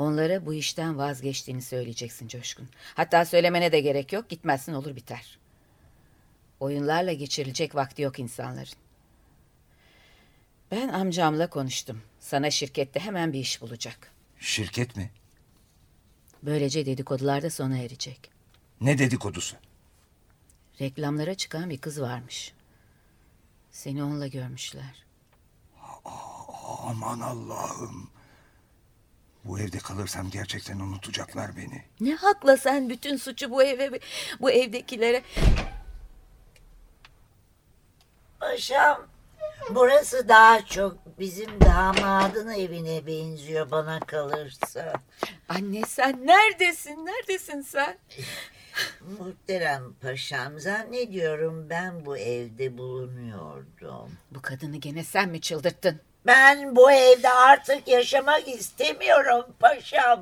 Onlara 0.00 0.46
bu 0.46 0.54
işten 0.54 0.98
vazgeçtiğini 0.98 1.62
söyleyeceksin 1.62 2.28
Coşkun. 2.28 2.68
Hatta 2.94 3.24
söylemene 3.24 3.72
de 3.72 3.80
gerek 3.80 4.12
yok. 4.12 4.28
Gitmezsin 4.28 4.72
olur 4.72 4.96
biter. 4.96 5.38
Oyunlarla 6.60 7.12
geçirilecek 7.12 7.74
vakti 7.74 8.02
yok 8.02 8.18
insanların. 8.18 8.78
Ben 10.70 10.88
amcamla 10.88 11.50
konuştum. 11.50 12.02
Sana 12.20 12.50
şirkette 12.50 13.00
hemen 13.00 13.32
bir 13.32 13.38
iş 13.38 13.62
bulacak. 13.62 14.12
Şirket 14.38 14.96
mi? 14.96 15.10
Böylece 16.42 16.86
dedikodular 16.86 17.42
da 17.42 17.50
sona 17.50 17.78
erecek. 17.78 18.30
Ne 18.80 18.98
dedikodusu? 18.98 19.56
Reklamlara 20.80 21.34
çıkan 21.34 21.70
bir 21.70 21.78
kız 21.78 22.00
varmış. 22.00 22.52
Seni 23.70 24.02
onunla 24.02 24.26
görmüşler. 24.26 25.04
Aman 26.84 27.20
Allah'ım. 27.20 28.19
Bu 29.44 29.58
evde 29.58 29.78
kalırsam 29.78 30.30
gerçekten 30.30 30.80
unutacaklar 30.80 31.56
beni. 31.56 31.84
Ne 32.00 32.14
hakla 32.14 32.56
sen 32.56 32.90
bütün 32.90 33.16
suçu 33.16 33.50
bu 33.50 33.62
eve 33.62 34.00
bu 34.40 34.50
evdekilere 34.50 35.22
Paşam 38.40 39.06
burası 39.70 40.28
daha 40.28 40.64
çok 40.66 41.18
bizim 41.18 41.60
damadın 41.60 42.50
evine 42.50 43.06
benziyor 43.06 43.70
bana 43.70 44.00
kalırsa. 44.00 44.92
Anne 45.48 45.82
sen 45.86 46.26
neredesin? 46.26 47.06
Neredesin 47.06 47.60
sen? 47.60 47.98
Muhterem 49.18 49.92
paşam 50.02 50.58
zannediyorum 50.60 51.70
ben 51.70 52.06
bu 52.06 52.16
evde 52.18 52.78
bulunuyordum. 52.78 54.10
Bu 54.30 54.42
kadını 54.42 54.76
gene 54.76 55.04
sen 55.04 55.28
mi 55.28 55.40
çıldırttın? 55.40 56.00
Ben 56.26 56.76
bu 56.76 56.92
evde 56.92 57.30
artık 57.30 57.88
yaşamak 57.88 58.48
istemiyorum 58.48 59.44
paşam. 59.60 60.20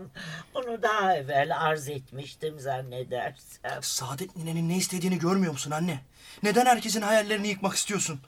Bunu 0.55 0.83
daha 0.83 1.17
evvel 1.17 1.57
arz 1.61 1.89
etmiştim 1.89 2.61
zannedersem. 2.61 3.83
Saadet 3.83 4.37
ninenin 4.37 4.69
ne 4.69 4.77
istediğini 4.77 5.19
görmüyor 5.19 5.53
musun 5.53 5.71
anne? 5.71 6.01
Neden 6.43 6.67
herkesin 6.67 7.03
hayallerini 7.03 7.49
yıkmak 7.49 7.75
istiyorsun? 7.75 8.21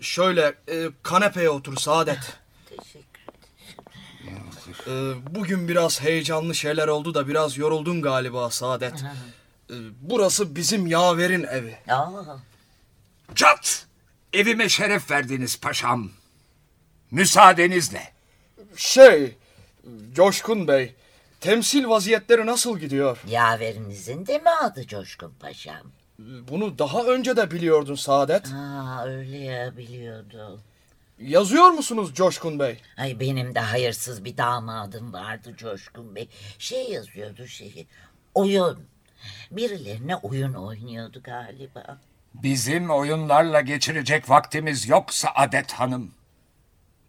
Şöyle 0.00 0.54
e, 0.68 0.88
kanepeye 1.02 1.50
otur 1.50 1.76
Saadet. 1.76 2.38
Teşekkür 2.68 3.20
E, 4.86 4.92
bugün 5.34 5.68
biraz 5.68 6.00
heyecanlı 6.00 6.54
şeyler 6.54 6.88
oldu 6.88 7.14
da 7.14 7.28
biraz 7.28 7.58
yoruldun 7.58 8.02
galiba 8.02 8.50
Saadet. 8.50 9.04
E, 9.70 9.74
burası 10.00 10.56
bizim 10.56 10.86
yaverin 10.86 11.42
evi. 11.42 11.78
Aa, 11.88 12.10
Cat! 13.34 13.86
Evime 14.32 14.68
şeref 14.68 15.10
verdiniz 15.10 15.60
paşam. 15.60 16.10
Müsaadenizle. 17.10 18.02
Şey, 18.76 19.36
Coşkun 20.14 20.68
Bey, 20.68 20.94
temsil 21.40 21.88
vaziyetleri 21.88 22.46
nasıl 22.46 22.78
gidiyor? 22.78 23.18
yaverinizin 23.28 24.26
de 24.26 24.38
mi 24.38 24.50
adı 24.50 24.86
Coşkun 24.86 25.32
paşam? 25.40 25.82
Bunu 26.18 26.78
daha 26.78 27.02
önce 27.04 27.36
de 27.36 27.50
biliyordun 27.50 27.94
Saadet. 27.94 28.46
Aa 28.52 29.04
öyle 29.06 29.38
ya 29.38 29.76
biliyordum. 29.76 30.60
Yazıyor 31.18 31.70
musunuz 31.70 32.14
Coşkun 32.14 32.58
Bey? 32.58 32.78
Ay 32.98 33.20
benim 33.20 33.54
de 33.54 33.60
hayırsız 33.60 34.24
bir 34.24 34.36
damadım 34.36 35.12
vardı 35.12 35.54
Coşkun 35.58 36.14
Bey. 36.14 36.28
Şey 36.58 36.90
yazıyordu 36.90 37.46
şeyi. 37.46 37.86
Oyun. 38.34 38.78
Birilerine 39.50 40.16
oyun 40.16 40.54
oynuyordu 40.54 41.22
galiba. 41.24 41.98
Bizim 42.34 42.90
oyunlarla 42.90 43.60
geçirecek 43.60 44.30
vaktimiz 44.30 44.88
yok 44.88 45.14
Saadet 45.14 45.72
Hanım. 45.72 46.10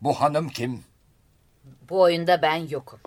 Bu 0.02 0.22
hanım 0.22 0.50
kim? 0.50 0.84
Bu 1.90 2.02
oyunda 2.02 2.42
ben 2.42 2.56
yokum. 2.56 3.00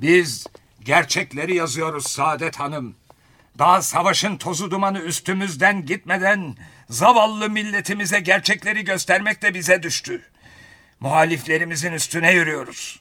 Biz 0.00 0.46
gerçekleri 0.84 1.54
yazıyoruz 1.56 2.06
Saadet 2.06 2.56
Hanım. 2.56 2.94
Daha 3.58 3.82
savaşın 3.82 4.36
tozu 4.36 4.70
dumanı 4.70 5.00
üstümüzden 5.00 5.86
gitmeden 5.86 6.56
zavallı 6.90 7.50
milletimize 7.50 8.20
gerçekleri 8.20 8.84
göstermek 8.84 9.42
de 9.42 9.54
bize 9.54 9.82
düştü. 9.82 10.22
Muhaliflerimizin 11.00 11.92
üstüne 11.92 12.32
yürüyoruz. 12.32 13.00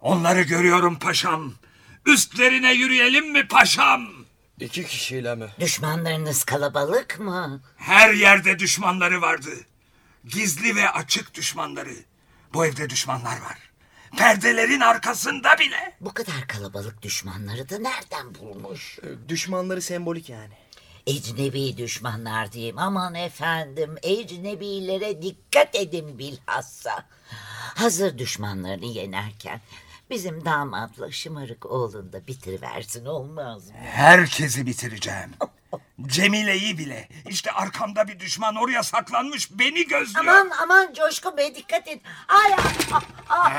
Onları 0.00 0.42
görüyorum 0.42 0.98
paşam. 0.98 1.52
Üstlerine 2.06 2.72
yürüyelim 2.72 3.32
mi 3.32 3.48
paşam? 3.48 4.08
İki 4.60 4.86
kişiyle 4.86 5.34
mi? 5.34 5.46
Düşmanlarınız 5.60 6.44
kalabalık 6.44 7.20
mı? 7.20 7.60
Her 7.76 8.14
yerde 8.14 8.58
düşmanları 8.58 9.20
vardı. 9.22 9.50
Gizli 10.32 10.76
ve 10.76 10.90
açık 10.90 11.34
düşmanları. 11.34 11.94
Bu 12.54 12.66
evde 12.66 12.90
düşmanlar 12.90 13.40
var. 13.40 13.70
Perdelerin 14.16 14.80
arkasında 14.80 15.58
bile. 15.58 15.96
Bu 16.00 16.14
kadar 16.14 16.46
kalabalık 16.48 17.02
düşmanları 17.02 17.68
da 17.70 17.78
nereden 17.78 18.34
bulmuş? 18.34 18.98
Düşmanları 19.28 19.82
sembolik 19.82 20.28
yani. 20.28 20.54
Ecnebi 21.06 21.76
düşmanlar 21.76 22.52
diyeyim. 22.52 22.78
Aman 22.78 23.14
efendim 23.14 23.94
ecnebilere 24.02 25.22
dikkat 25.22 25.74
edin 25.74 26.18
bilhassa. 26.18 27.06
Hazır 27.74 28.18
düşmanlarını 28.18 28.86
yenerken 28.86 29.60
bizim 30.10 30.44
damatla 30.44 31.10
şımarık 31.12 31.66
oğlun 31.66 32.12
da 32.12 32.26
bitiriversin 32.26 33.04
olmaz 33.06 33.66
mı? 33.70 33.76
Herkesi 33.76 34.66
bitireceğim. 34.66 35.30
Cemile'yi 36.06 36.78
bile. 36.78 37.08
İşte 37.28 37.52
arkamda 37.52 38.08
bir 38.08 38.20
düşman 38.20 38.56
oraya 38.56 38.82
saklanmış 38.82 39.48
beni 39.52 39.86
gözlüyor. 39.86 40.26
Aman 40.26 40.50
aman 40.62 40.94
Coşkun 40.94 41.36
Bey 41.36 41.54
dikkat 41.54 41.88
et. 41.88 42.00
Ay, 42.28 42.56
ah, 43.28 43.52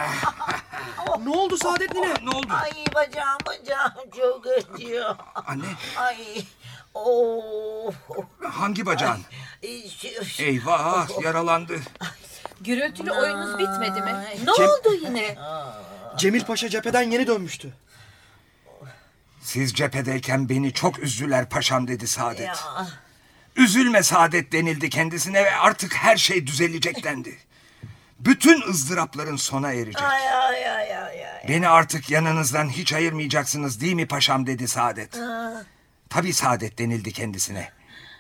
Ne 1.24 1.30
oldu 1.30 1.58
Saadet 1.58 1.93
nine? 1.93 2.13
Ne 2.24 2.30
oldu? 2.30 2.54
ay 2.63 2.72
bacağım 2.95 3.38
bacağım 3.45 3.91
çok 4.17 4.45
acıyor. 4.48 5.15
Anne 5.48 5.65
Ay 5.98 6.17
oh. 6.93 7.93
hangi 8.52 8.86
bacağın? 8.86 9.19
Şu- 10.24 10.43
Eyvah 10.43 11.24
yaralandı. 11.24 11.80
Gürültülü 12.62 13.12
oyununuz 13.12 13.60
bitmedi 13.60 14.02
mi? 14.02 14.26
Ne 14.43 14.52
oldu 14.52 14.93
yine? 15.02 15.38
Cemil 16.17 16.43
Paşa 16.43 16.69
cepheden 16.69 17.12
yeni 17.12 17.28
dönmüştü. 17.28 17.74
Siz 19.41 19.73
cephedeyken 19.73 20.49
beni 20.49 20.73
çok 20.73 20.99
üzdüler 20.99 21.49
paşam 21.49 21.88
dedi 21.88 22.08
Saadet. 22.08 22.47
Ya. 22.47 22.88
Üzülme 23.56 24.04
Saadet 24.04 24.52
denildi 24.52 24.89
kendisine 24.89 25.45
ve 25.45 25.56
artık 25.56 25.95
her 25.95 26.17
şey 26.17 26.47
düzelecek 26.47 27.04
dendi. 27.04 27.38
Bütün 28.19 28.62
ızdırapların 28.69 29.36
sona 29.36 29.71
erecek. 29.73 30.02
Ay 30.02 30.30
ay 30.30 30.69
ay 30.69 30.97
ay 30.97 31.25
ay. 31.25 31.47
Beni 31.47 31.69
artık 31.69 32.10
yanınızdan 32.10 32.69
hiç 32.69 32.93
ayırmayacaksınız 32.93 33.82
değil 33.82 33.93
mi 33.93 34.08
paşam 34.08 34.47
dedi 34.47 34.67
Saadet. 34.67 35.19
Tabii 36.10 36.34
Saadet 36.34 36.80
denildi 36.80 37.12
kendisine. 37.12 37.71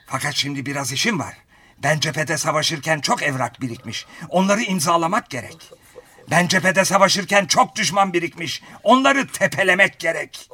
Fakat 0.05 0.35
şimdi 0.35 0.65
biraz 0.65 0.91
işim 0.91 1.19
var. 1.19 1.37
Ben 1.83 1.99
cephede 1.99 2.37
savaşırken 2.37 2.99
çok 2.99 3.23
evrak 3.23 3.61
birikmiş. 3.61 4.05
Onları 4.29 4.61
imzalamak 4.61 5.29
gerek. 5.29 5.71
Ben 6.31 6.47
cephede 6.47 6.85
savaşırken 6.85 7.45
çok 7.45 7.75
düşman 7.75 8.13
birikmiş. 8.13 8.63
Onları 8.83 9.27
tepelemek 9.27 9.99
gerek. 9.99 10.49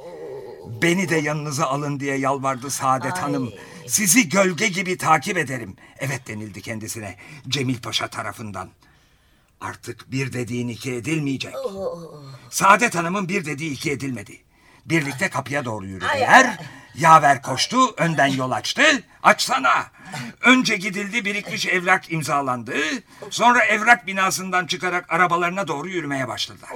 Beni 0.81 1.09
de 1.09 1.15
yanınıza 1.15 1.65
alın 1.65 1.99
diye 1.99 2.17
yalvardı 2.17 2.71
Saadet 2.71 3.17
Hanım. 3.17 3.53
Sizi 3.87 4.29
gölge 4.29 4.67
gibi 4.67 4.97
takip 4.97 5.37
ederim. 5.37 5.75
Evet 5.99 6.27
denildi 6.27 6.61
kendisine 6.61 7.15
Cemil 7.47 7.81
Paşa 7.81 8.07
tarafından. 8.07 8.69
Artık 9.61 10.11
bir 10.11 10.33
dediğin 10.33 10.67
iki 10.67 10.93
edilmeyecek. 10.93 11.53
Saadet 12.49 12.95
Hanım'ın 12.95 13.29
bir 13.29 13.45
dediği 13.45 13.71
iki 13.71 13.91
edilmedi. 13.91 14.41
Birlikte 14.85 15.29
kapıya 15.29 15.65
doğru 15.65 15.85
yürüdüler. 15.85 16.57
Yaver 16.95 17.41
koştu, 17.41 17.93
önden 17.97 18.27
yol 18.27 18.51
açtı. 18.51 18.83
Açsana. 19.23 19.85
Önce 20.41 20.75
gidildi, 20.77 21.25
birikmiş 21.25 21.65
evrak 21.65 22.11
imzalandı. 22.11 22.75
Sonra 23.29 23.63
evrak 23.65 24.07
binasından 24.07 24.67
çıkarak 24.67 25.13
arabalarına 25.13 25.67
doğru 25.67 25.89
yürümeye 25.89 26.27
başladılar. 26.27 26.69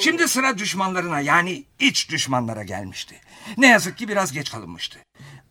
Şimdi 0.00 0.28
sıra 0.28 0.58
düşmanlarına 0.58 1.20
yani 1.20 1.64
iç 1.80 2.10
düşmanlara 2.10 2.62
gelmişti. 2.62 3.20
Ne 3.56 3.66
yazık 3.66 3.98
ki 3.98 4.08
biraz 4.08 4.32
geç 4.32 4.50
kalınmıştı. 4.50 4.98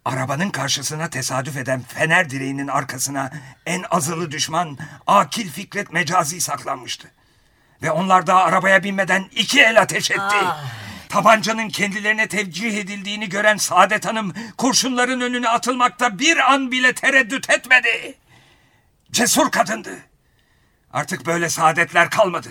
Arabanın 0.06 0.50
karşısına 0.50 1.10
tesadüf 1.10 1.58
eden 1.58 1.82
fener 1.82 2.30
direğinin 2.30 2.68
arkasına 2.68 3.32
en 3.66 3.84
azılı 3.92 4.32
düşman 4.32 4.78
Akil 5.08 5.52
Fikret 5.52 5.94
Mecazi 5.94 6.42
saklanmıştı. 6.42 7.12
Ve 7.82 7.92
onlar 7.92 8.28
daha 8.28 8.44
arabaya 8.44 8.84
binmeden 8.84 9.26
iki 9.32 9.62
el 9.62 9.82
ateş 9.82 10.12
etti. 10.12 10.36
Tabancanın 11.10 11.70
kendilerine 11.70 12.28
tevcih 12.28 12.78
edildiğini 12.78 13.30
gören 13.30 13.58
Saadet 13.58 14.06
Hanım 14.06 14.34
kurşunların 14.58 15.22
önüne 15.22 15.50
atılmakta 15.50 16.20
bir 16.20 16.54
an 16.54 16.72
bile 16.72 16.94
tereddüt 16.94 17.50
etmedi. 17.50 18.18
Cesur 19.12 19.52
kadındı. 19.52 20.00
Artık 20.94 21.26
böyle 21.26 21.50
saadetler 21.50 22.10
kalmadı. 22.10 22.50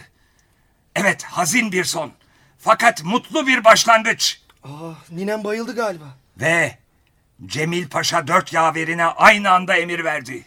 Evet 0.96 1.22
hazin 1.24 1.72
bir 1.72 1.84
son. 1.84 2.12
Fakat 2.58 3.04
mutlu 3.04 3.46
bir 3.46 3.64
başlangıç. 3.64 4.40
Ah 4.64 5.10
ninem 5.10 5.44
bayıldı 5.44 5.74
galiba. 5.74 6.16
Ve 6.40 6.78
Cemil 7.46 7.88
Paşa 7.88 8.26
dört 8.26 8.52
yaverine 8.52 9.04
aynı 9.04 9.50
anda 9.50 9.76
emir 9.76 10.04
verdi. 10.04 10.46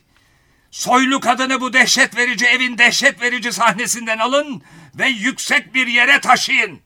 Soylu 0.72 1.20
kadını 1.20 1.62
bu 1.62 1.74
dehşet 1.74 2.18
verici 2.18 2.46
evin 2.46 2.78
dehşet 2.78 3.22
verici 3.22 3.54
sahnesinden 3.54 4.18
alın 4.18 4.64
ve 4.96 5.08
yüksek 5.08 5.74
bir 5.74 5.88
yere 5.88 6.22
taşıyın. 6.22 6.80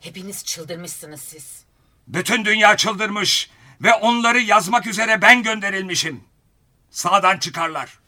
Hepiniz 0.00 0.44
çıldırmışsınız 0.44 1.20
siz. 1.20 1.64
Bütün 2.08 2.44
dünya 2.44 2.76
çıldırmış 2.76 3.50
ve 3.80 3.94
onları 3.94 4.40
yazmak 4.40 4.86
üzere 4.86 5.22
ben 5.22 5.42
gönderilmişim. 5.42 6.24
Sağdan 6.90 7.38
çıkarlar. 7.38 7.98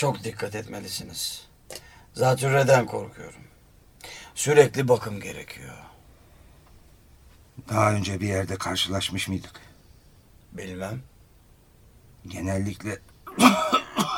Çok 0.00 0.24
dikkat 0.24 0.54
etmelisiniz. 0.54 1.46
Zatürreden 2.14 2.86
korkuyorum. 2.86 3.40
Sürekli 4.34 4.88
bakım 4.88 5.20
gerekiyor. 5.20 5.74
Daha 7.68 7.92
önce 7.92 8.20
bir 8.20 8.28
yerde 8.28 8.56
karşılaşmış 8.56 9.28
mıydık? 9.28 9.60
Bilmem. 10.52 11.02
Genellikle 12.26 12.98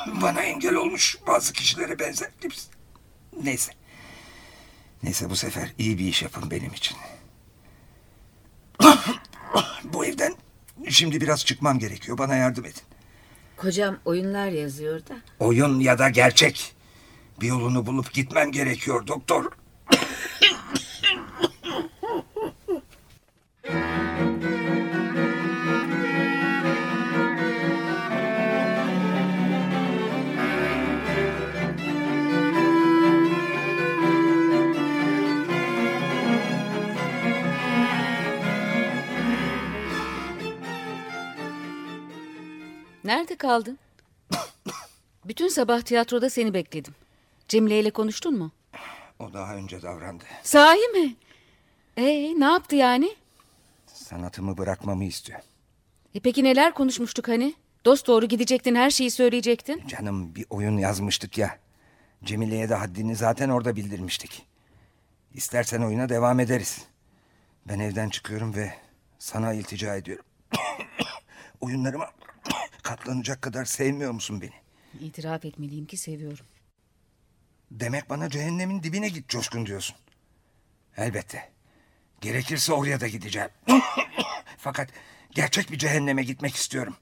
Bana 0.07 0.43
engel 0.43 0.75
olmuş 0.75 1.19
bazı 1.27 1.53
kişilere 1.53 1.99
benzer. 1.99 2.31
Neyse. 3.43 3.73
Neyse 5.03 5.31
bu 5.31 5.37
sefer 5.37 5.73
iyi 5.79 5.99
bir 5.99 6.05
iş 6.05 6.23
yapın 6.23 6.51
benim 6.51 6.73
için. 6.73 6.97
bu 9.85 10.07
evden 10.07 10.35
şimdi 10.89 11.21
biraz 11.21 11.45
çıkmam 11.45 11.79
gerekiyor. 11.79 12.19
Bana 12.19 12.37
yardım 12.37 12.65
edin. 12.65 12.83
Kocam 13.63 13.99
oyunlar 14.05 14.49
yazıyor 14.49 15.01
da. 15.01 15.15
Oyun 15.41 15.81
ya 15.81 15.99
da 15.99 16.09
gerçek. 16.09 16.75
Bir 17.41 17.47
yolunu 17.47 17.87
bulup 17.87 18.13
gitmem 18.13 18.53
gerekiyor 18.53 19.07
doktor. 19.07 19.45
Nerede 43.05 43.37
kaldın? 43.37 43.79
Bütün 45.25 45.49
sabah 45.49 45.81
tiyatroda 45.83 46.31
seni 46.31 46.55
bekledim. 46.55 46.95
Cemile 47.49 47.81
ile 47.81 47.91
konuştun 47.91 48.39
mu? 48.39 48.51
O 49.19 49.33
daha 49.33 49.55
önce 49.55 49.83
davrandı. 49.83 50.25
Sahi 50.43 50.89
mi? 50.89 51.17
Ee, 51.97 52.35
ne 52.41 52.45
yaptı 52.45 52.77
yani? 52.77 53.17
Sanatımı 53.87 54.59
bırakmamı 54.59 55.05
istiyor. 55.05 55.41
E 56.15 56.21
peki 56.21 56.45
neler 56.45 56.75
konuşmuştuk 56.75 57.29
hani? 57.29 57.55
Dost 57.85 58.07
doğru 58.07 58.27
gidecektin 58.27 58.75
her 58.75 58.91
şeyi 58.91 59.11
söyleyecektin. 59.11 59.87
Canım 59.87 60.35
bir 60.35 60.47
oyun 60.51 60.77
yazmıştık 60.79 61.39
ya. 61.39 61.59
Cemile'ye 62.25 62.69
de 62.69 62.75
haddini 62.75 63.17
zaten 63.17 63.49
orada 63.49 63.77
bildirmiştik. 63.77 64.47
İstersen 65.35 65.83
oyuna 65.83 66.09
devam 66.09 66.41
ederiz. 66.41 66.85
Ben 67.69 67.79
evden 67.79 68.09
çıkıyorum 68.09 68.55
ve 68.55 68.75
sana 69.19 69.53
iltica 69.53 69.97
ediyorum. 69.97 70.25
Oyunlarıma 71.61 72.11
katlanacak 72.83 73.43
kadar 73.43 73.65
sevmiyor 73.65 74.13
musun 74.13 74.41
beni? 74.41 74.63
İtiraf 75.01 75.45
etmeliyim 75.45 75.87
ki 75.87 75.97
seviyorum. 75.97 76.47
Demek 77.71 78.11
bana 78.11 78.31
cehennemin 78.31 78.83
dibine 78.83 79.09
git 79.09 79.29
coşkun 79.29 79.67
diyorsun. 79.67 79.97
Elbette. 80.97 81.53
Gerekirse 82.21 82.73
oraya 82.73 83.01
da 83.01 83.09
gideceğim. 83.09 83.49
Fakat 84.59 84.91
gerçek 85.31 85.71
bir 85.73 85.79
cehenneme 85.79 86.23
gitmek 86.23 86.55
istiyorum. 86.55 86.97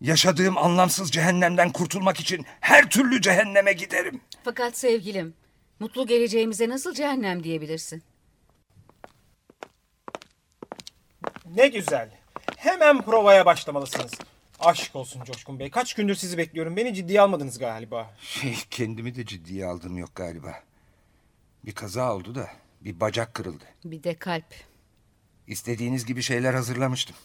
Yaşadığım 0.00 0.58
anlamsız 0.58 1.10
cehennemden 1.10 1.72
kurtulmak 1.72 2.20
için 2.20 2.46
her 2.60 2.90
türlü 2.90 3.22
cehenneme 3.22 3.72
giderim. 3.72 4.20
Fakat 4.44 4.76
sevgilim, 4.76 5.34
mutlu 5.80 6.06
geleceğimize 6.06 6.68
nasıl 6.68 6.94
cehennem 6.94 7.44
diyebilirsin? 7.44 8.02
Ne 11.54 11.68
güzel. 11.68 12.10
Hemen 12.56 13.02
provaya 13.02 13.46
başlamalısınız. 13.46 14.12
Aşk 14.60 14.96
olsun 14.96 15.24
Coşkun 15.24 15.58
Bey. 15.58 15.70
Kaç 15.70 15.94
gündür 15.94 16.14
sizi 16.14 16.38
bekliyorum. 16.38 16.76
Beni 16.76 16.94
ciddiye 16.94 17.20
almadınız 17.20 17.58
galiba. 17.58 18.10
Şey, 18.20 18.56
kendimi 18.70 19.14
de 19.14 19.26
ciddiye 19.26 19.66
aldım 19.66 19.98
yok 19.98 20.14
galiba. 20.14 20.62
Bir 21.64 21.72
kaza 21.74 22.14
oldu 22.14 22.34
da 22.34 22.48
bir 22.80 23.00
bacak 23.00 23.34
kırıldı. 23.34 23.64
Bir 23.84 24.02
de 24.02 24.14
kalp. 24.18 24.54
İstediğiniz 25.46 26.06
gibi 26.06 26.22
şeyler 26.22 26.54
hazırlamıştım. 26.54 27.16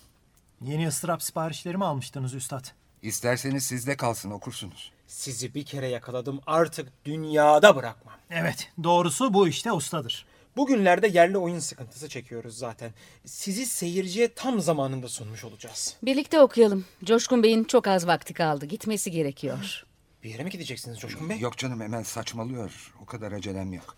Yeni 0.61 0.87
ıstırap 0.87 1.23
siparişleri 1.23 1.77
mi 1.77 1.85
almıştınız 1.85 2.33
üstad? 2.33 2.65
İsterseniz 3.01 3.63
sizde 3.65 3.97
kalsın 3.97 4.31
okursunuz. 4.31 4.91
Sizi 5.07 5.53
bir 5.53 5.65
kere 5.65 5.87
yakaladım 5.87 6.41
artık 6.47 7.05
dünyada 7.05 7.75
bırakmam. 7.75 8.15
Evet 8.29 8.71
doğrusu 8.83 9.33
bu 9.33 9.47
işte 9.47 9.71
ustadır. 9.71 10.25
Bugünlerde 10.57 11.07
yerli 11.07 11.37
oyun 11.37 11.59
sıkıntısı 11.59 12.09
çekiyoruz 12.09 12.57
zaten. 12.57 12.91
Sizi 13.25 13.65
seyirciye 13.65 14.33
tam 14.33 14.59
zamanında 14.61 15.07
sunmuş 15.07 15.43
olacağız. 15.43 15.95
Birlikte 16.03 16.39
okuyalım. 16.39 16.85
Coşkun 17.03 17.43
Bey'in 17.43 17.63
çok 17.63 17.87
az 17.87 18.07
vakti 18.07 18.33
kaldı. 18.33 18.65
Gitmesi 18.65 19.11
gerekiyor. 19.11 19.83
Bir 20.23 20.29
yere 20.29 20.43
mi 20.43 20.49
gideceksiniz 20.49 20.99
Coşkun 20.99 21.29
Bey? 21.29 21.39
Yok 21.39 21.57
canım 21.57 21.81
hemen 21.81 22.03
saçmalıyor. 22.03 22.93
O 23.01 23.05
kadar 23.05 23.31
acelem 23.31 23.73
yok. 23.73 23.95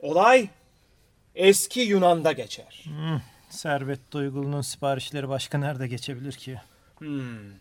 Olay 0.00 0.48
eski 1.34 1.80
Yunan'da 1.80 2.32
geçer. 2.32 2.84
Servet 3.50 4.00
Duygulu'nun 4.12 4.60
siparişleri 4.60 5.28
başka 5.28 5.58
nerede 5.58 5.88
geçebilir 5.88 6.32
ki? 6.32 6.60
Hmm. 6.98 7.52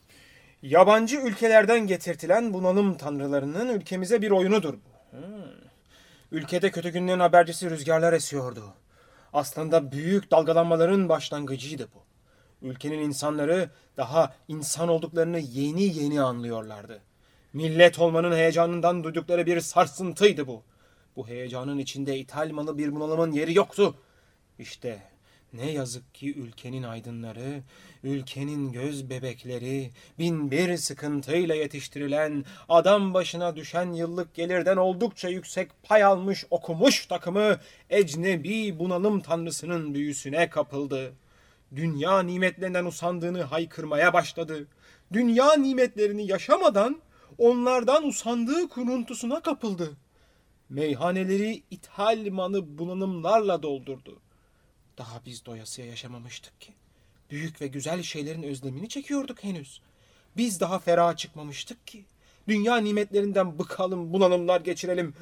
Yabancı 0.62 1.18
ülkelerden 1.18 1.88
getirtilen 1.88 2.54
bunalım 2.54 2.98
tanrılarının 2.98 3.70
ülkemize 3.80 4.22
bir 4.22 4.32
oyunudur 4.32 4.74
bu. 4.74 5.18
Hmm. 5.18 5.63
Ülkede 6.34 6.72
kötü 6.72 6.90
günlerin 6.90 7.20
habercisi 7.20 7.70
rüzgarlar 7.70 8.14
esiyordu. 8.14 8.74
Aslında 9.34 9.92
büyük 9.92 10.32
dalgalanmaların 10.32 11.10
başlangıcıydı 11.10 11.88
bu. 11.96 12.04
Ülkenin 12.68 13.00
insanları 13.00 13.70
daha 13.98 14.36
insan 14.48 14.90
olduklarını 14.90 15.40
yeni 15.40 15.84
yeni 15.84 16.22
anlıyorlardı. 16.22 17.02
Millet 17.54 18.00
olmanın 18.00 18.32
heyecanından 18.32 19.04
duydukları 19.04 19.46
bir 19.46 19.60
sarsıntıydı 19.60 20.48
bu. 20.48 20.64
Bu 21.16 21.28
heyecanın 21.28 21.78
içinde 21.78 22.18
ithal 22.18 22.52
malı 22.52 22.78
bir 22.78 22.96
bunalımın 22.96 23.32
yeri 23.32 23.58
yoktu. 23.58 23.96
İşte 24.60 25.02
ne 25.54 25.72
yazık 25.72 26.16
ki 26.16 26.34
ülkenin 26.34 26.84
aydınları, 26.84 27.64
ülkenin 28.04 28.72
göz 28.72 29.10
bebekleri, 29.10 29.92
bin 30.20 30.52
bir 30.52 30.78
sıkıntıyla 30.78 31.56
yetiştirilen, 31.56 32.46
adam 32.70 33.14
başına 33.14 33.56
düşen 33.56 33.94
yıllık 33.94 34.34
gelirden 34.34 34.78
oldukça 34.78 35.30
yüksek 35.30 35.70
pay 35.84 36.04
almış 36.04 36.46
okumuş 36.50 37.06
takımı, 37.06 37.58
ecnebi 37.90 38.80
bunalım 38.80 39.20
tanrısının 39.20 39.94
büyüsüne 39.94 40.50
kapıldı. 40.50 41.14
Dünya 41.76 42.22
nimetlerinden 42.22 42.86
usandığını 42.86 43.42
haykırmaya 43.42 44.14
başladı. 44.14 44.68
Dünya 45.14 45.54
nimetlerini 45.54 46.28
yaşamadan 46.28 47.02
onlardan 47.38 48.08
usandığı 48.08 48.70
kuruntusuna 48.70 49.42
kapıldı. 49.42 49.92
Meyhaneleri 50.70 51.64
ithal 51.72 52.28
manı 52.32 52.78
bunalımlarla 52.78 53.64
doldurdu. 53.64 54.20
Daha 54.98 55.26
biz 55.26 55.46
doyasıya 55.46 55.88
yaşamamıştık 55.88 56.62
ki. 56.62 56.74
Büyük 57.30 57.62
ve 57.62 57.68
güzel 57.68 58.04
şeylerin 58.04 58.44
özlemini 58.44 58.90
çekiyorduk 58.90 59.44
henüz. 59.44 59.82
Biz 60.38 60.60
daha 60.60 60.80
feraha 60.80 61.16
çıkmamıştık 61.16 61.88
ki. 61.88 62.06
Dünya 62.48 62.78
nimetlerinden 62.78 63.60
bıkalım, 63.60 64.14
bunalımlar 64.14 64.62
geçirelim. 64.62 65.14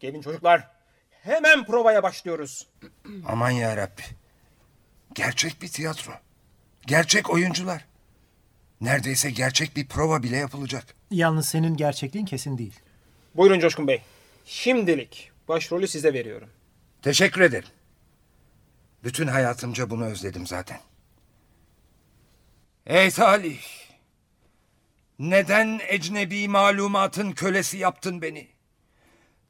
Gelin 0.00 0.22
çocuklar, 0.22 0.68
hemen 1.10 1.66
provaya 1.66 2.02
başlıyoruz. 2.02 2.66
Aman 3.26 3.50
ya 3.50 3.76
Rabbi. 3.76 4.02
Gerçek 5.14 5.62
bir 5.62 5.68
tiyatro. 5.68 6.12
Gerçek 6.86 7.30
oyuncular. 7.30 7.84
Neredeyse 8.80 9.30
gerçek 9.30 9.76
bir 9.76 9.86
prova 9.86 10.22
bile 10.22 10.36
yapılacak. 10.36 10.94
Yalnız 11.10 11.48
senin 11.48 11.76
gerçekliğin 11.76 12.26
kesin 12.26 12.58
değil. 12.58 12.80
Buyurun 13.34 13.60
Coşkun 13.60 13.88
Bey. 13.88 14.02
Şimdilik 14.44 15.30
başrolü 15.48 15.88
size 15.88 16.12
veriyorum. 16.14 16.48
Teşekkür 17.02 17.40
ederim. 17.40 17.68
Bütün 19.06 19.26
hayatımca 19.26 19.90
bunu 19.90 20.04
özledim 20.04 20.46
zaten. 20.46 20.80
Ey 22.86 23.10
Salih! 23.10 23.60
Neden 25.18 25.80
ecnebi 25.88 26.48
malumatın 26.48 27.32
kölesi 27.32 27.78
yaptın 27.78 28.22
beni? 28.22 28.48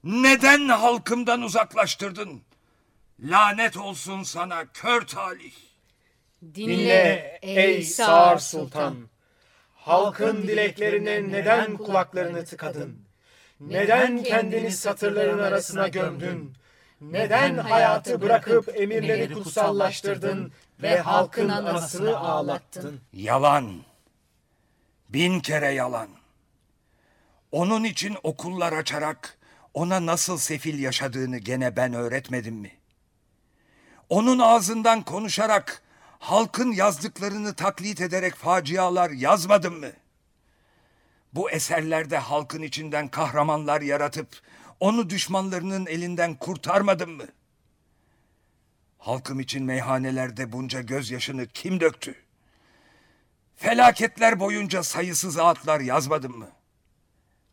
Neden 0.04 0.68
halkımdan 0.68 1.42
uzaklaştırdın? 1.42 2.42
Lanet 3.20 3.76
olsun 3.76 4.22
sana 4.22 4.66
kör 4.72 5.06
talih. 5.06 5.54
Dinle 6.54 7.38
ey 7.42 7.82
Sağır 7.82 8.38
Sultan. 8.38 9.08
Halkın 9.74 10.42
dileklerine 10.42 11.28
neden 11.28 11.76
kulaklarını 11.76 12.44
tıkadın? 12.44 12.98
Neden 13.60 14.22
kendini 14.22 14.70
satırların 14.70 15.38
arasına 15.38 15.88
gömdün? 15.88 16.56
Neden 17.00 17.58
hayatı 17.58 18.22
bırakıp 18.22 18.80
emirleri 18.80 19.34
kutsallaştırdın 19.34 20.52
ve 20.82 20.98
halkın 21.00 21.48
anasını 21.48 22.18
ağlattın? 22.18 23.00
Yalan. 23.12 23.74
Bin 25.08 25.40
kere 25.40 25.72
yalan. 25.72 26.08
Onun 27.52 27.84
için 27.84 28.16
okullar 28.22 28.72
açarak 28.72 29.38
ona 29.74 30.06
nasıl 30.06 30.38
sefil 30.38 30.78
yaşadığını 30.78 31.38
gene 31.38 31.76
ben 31.76 31.94
öğretmedim 31.94 32.54
mi? 32.54 32.72
Onun 34.08 34.38
ağzından 34.38 35.02
konuşarak 35.02 35.82
halkın 36.18 36.72
yazdıklarını 36.72 37.54
taklit 37.54 38.00
ederek 38.00 38.34
facialar 38.34 39.10
yazmadım 39.10 39.80
mı? 39.80 39.90
Bu 41.34 41.50
eserlerde 41.50 42.18
halkın 42.18 42.62
içinden 42.62 43.08
kahramanlar 43.08 43.80
yaratıp 43.80 44.28
onu 44.80 45.10
düşmanlarının 45.10 45.86
elinden 45.86 46.34
kurtarmadım 46.34 47.10
mı? 47.10 47.26
Halkım 48.98 49.40
için 49.40 49.64
meyhanelerde 49.64 50.52
bunca 50.52 50.80
gözyaşını 50.80 51.46
kim 51.46 51.80
döktü? 51.80 52.14
Felaketler 53.56 54.40
boyunca 54.40 54.82
sayısız 54.82 55.38
ağıtlar 55.38 55.80
yazmadım 55.80 56.38
mı? 56.38 56.50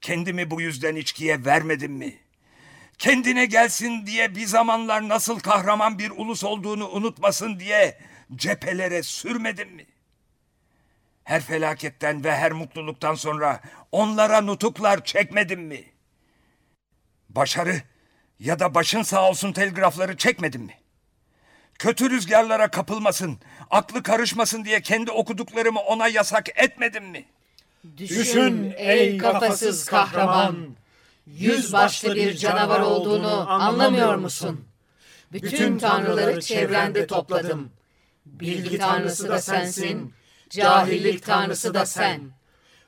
Kendimi 0.01 0.51
bu 0.51 0.61
yüzden 0.61 0.95
içkiye 0.95 1.45
vermedim 1.45 1.93
mi? 1.93 2.19
Kendine 2.97 3.45
gelsin 3.45 4.05
diye 4.05 4.35
bir 4.35 4.45
zamanlar 4.45 5.09
nasıl 5.09 5.39
kahraman 5.39 5.99
bir 5.99 6.09
ulus 6.09 6.43
olduğunu 6.43 6.89
unutmasın 6.89 7.59
diye 7.59 7.99
cephelere 8.35 9.03
sürmedim 9.03 9.69
mi? 9.69 9.85
Her 11.23 11.41
felaketten 11.41 12.23
ve 12.23 12.35
her 12.35 12.51
mutluluktan 12.51 13.15
sonra 13.15 13.61
onlara 13.91 14.41
nutuklar 14.41 15.05
çekmedim 15.05 15.61
mi? 15.61 15.92
Başarı 17.35 17.81
ya 18.39 18.59
da 18.59 18.75
başın 18.75 19.01
sağ 19.03 19.29
olsun 19.29 19.53
telgrafları 19.53 20.17
çekmedim 20.17 20.61
mi? 20.61 20.77
Kötü 21.79 22.09
rüzgarlara 22.09 22.67
kapılmasın, 22.67 23.39
aklı 23.69 24.03
karışmasın 24.03 24.65
diye 24.65 24.81
kendi 24.81 25.11
okuduklarımı 25.11 25.79
ona 25.79 26.07
yasak 26.07 26.49
etmedim 26.59 27.05
mi? 27.05 27.25
Düşün 27.97 28.73
ey 28.77 29.17
kafasız 29.17 29.85
kahraman, 29.85 30.75
yüz 31.27 31.73
başlı 31.73 32.15
bir 32.15 32.37
canavar 32.37 32.79
olduğunu 32.79 33.49
anlamıyor 33.51 34.15
musun? 34.15 34.65
Bütün 35.31 35.77
tanrıları 35.77 36.41
çevrende 36.41 37.07
topladım. 37.07 37.71
Bilgi 38.25 38.77
tanrısı 38.77 39.29
da 39.29 39.41
sensin, 39.41 40.13
cahillik 40.49 41.25
tanrısı 41.25 41.73
da 41.73 41.85
sen. 41.85 42.21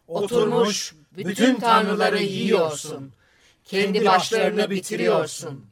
Oturmuş 0.08 0.96
bütün 1.18 1.60
tanrıları 1.60 2.24
yiyorsun. 2.24 3.14
Kendi 3.66 4.06
başlarını 4.06 4.70
bitiriyorsun. 4.70 5.66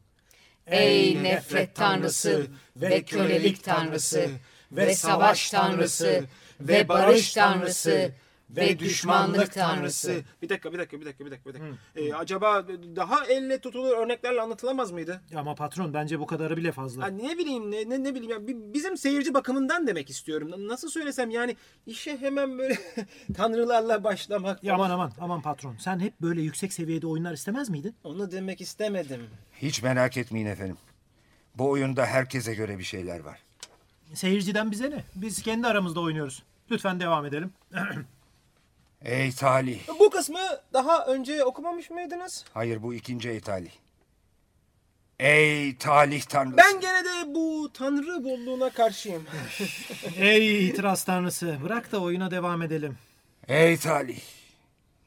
Ey 0.67 1.23
nefret 1.23 1.75
tanrısı 1.75 2.47
ve 2.75 3.03
kölelik 3.03 3.63
tanrısı 3.63 4.29
ve 4.71 4.95
savaş 4.95 5.49
tanrısı 5.49 6.25
ve 6.59 6.87
barış 6.87 7.33
tanrısı 7.33 8.11
ve 8.55 8.79
düşmanlık 8.79 9.53
tanrısı. 9.53 10.21
Bir 10.41 10.49
dakika, 10.49 10.73
bir 10.73 10.77
dakika, 10.79 10.99
bir 11.01 11.05
dakika, 11.05 11.25
bir 11.25 11.31
dakika. 11.31 11.49
Bir 11.49 11.53
dakika. 11.53 11.77
Ee, 11.95 12.13
acaba 12.13 12.65
daha 12.95 13.25
elle 13.25 13.59
tutulur 13.59 13.97
örneklerle 13.97 14.41
anlatılamaz 14.41 14.91
mıydı? 14.91 15.21
Ama 15.35 15.55
patron 15.55 15.93
bence 15.93 16.19
bu 16.19 16.25
kadarı 16.25 16.57
bile 16.57 16.71
fazla. 16.71 17.03
Ha, 17.03 17.07
ne 17.07 17.37
bileyim, 17.37 17.71
ne, 17.71 17.89
ne, 17.89 18.03
ne 18.03 18.15
bileyim. 18.15 18.31
ya, 18.31 18.47
bi- 18.47 18.73
bizim 18.73 18.97
seyirci 18.97 19.33
bakımından 19.33 19.87
demek 19.87 20.09
istiyorum. 20.09 20.51
Nasıl 20.67 20.89
söylesem 20.89 21.29
yani 21.29 21.55
işe 21.87 22.17
hemen 22.17 22.57
böyle 22.57 22.77
tanrılarla 23.35 24.03
başlamak. 24.03 24.63
Ya 24.63 24.73
aman 24.73 24.89
aman 24.89 25.11
aman 25.19 25.41
patron. 25.41 25.75
Sen 25.79 25.99
hep 25.99 26.21
böyle 26.21 26.41
yüksek 26.41 26.73
seviyede 26.73 27.07
oyunlar 27.07 27.33
istemez 27.33 27.69
miydin? 27.69 27.95
Onu 28.03 28.31
demek 28.31 28.61
istemedim. 28.61 29.21
Hiç 29.61 29.83
merak 29.83 30.17
etmeyin 30.17 30.45
efendim. 30.45 30.77
Bu 31.55 31.69
oyunda 31.69 32.05
herkese 32.05 32.53
göre 32.55 32.79
bir 32.79 32.83
şeyler 32.83 33.19
var. 33.19 33.39
Seyirciden 34.13 34.71
bize 34.71 34.91
ne? 34.91 35.03
Biz 35.15 35.41
kendi 35.41 35.67
aramızda 35.67 35.99
oynuyoruz. 35.99 36.43
Lütfen 36.71 36.99
devam 36.99 37.25
edelim. 37.25 37.51
Ey 39.03 39.31
talih. 39.31 39.79
Bu 39.99 40.09
kısmı 40.09 40.39
daha 40.73 41.05
önce 41.05 41.43
okumamış 41.43 41.89
mıydınız? 41.89 42.45
Hayır 42.53 42.83
bu 42.83 42.93
ikinci 42.93 43.29
ey 43.29 43.39
talih. 43.39 43.71
Ey 45.19 45.77
talih 45.77 46.21
tanrısı. 46.21 46.57
Ben 46.57 46.79
gene 46.79 47.05
de 47.05 47.35
bu 47.35 47.69
tanrı 47.73 48.23
bolluğuna 48.23 48.69
karşıyım. 48.69 49.25
Ey 50.17 50.67
itiraz 50.67 51.03
tanrısı. 51.03 51.57
Bırak 51.63 51.91
da 51.91 52.01
oyuna 52.01 52.31
devam 52.31 52.61
edelim. 52.61 52.97
Ey 53.47 53.77
talih. 53.77 54.21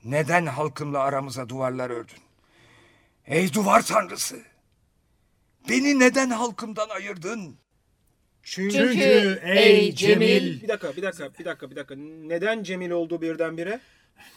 Neden 0.05 0.47
halkımla 0.47 0.99
aramıza 1.01 1.49
duvarlar 1.49 1.91
ördün? 1.91 2.19
Ey 3.27 3.53
duvar 3.55 3.83
tanrısı. 3.83 4.37
Beni 5.69 5.99
neden 5.99 6.31
halkımdan 6.31 6.89
ayırdın? 6.89 7.57
Çünkü, 8.49 9.41
ey 9.43 9.95
Cemil... 9.95 10.63
Bir 10.63 10.69
dakika, 10.69 10.97
bir 10.97 11.03
dakika, 11.03 11.31
bir 11.39 11.45
dakika, 11.45 11.71
bir 11.71 11.77
dakika. 11.77 11.95
Neden 11.97 12.63
Cemil 12.63 12.91
oldu 12.91 13.23
birdenbire? 13.23 13.81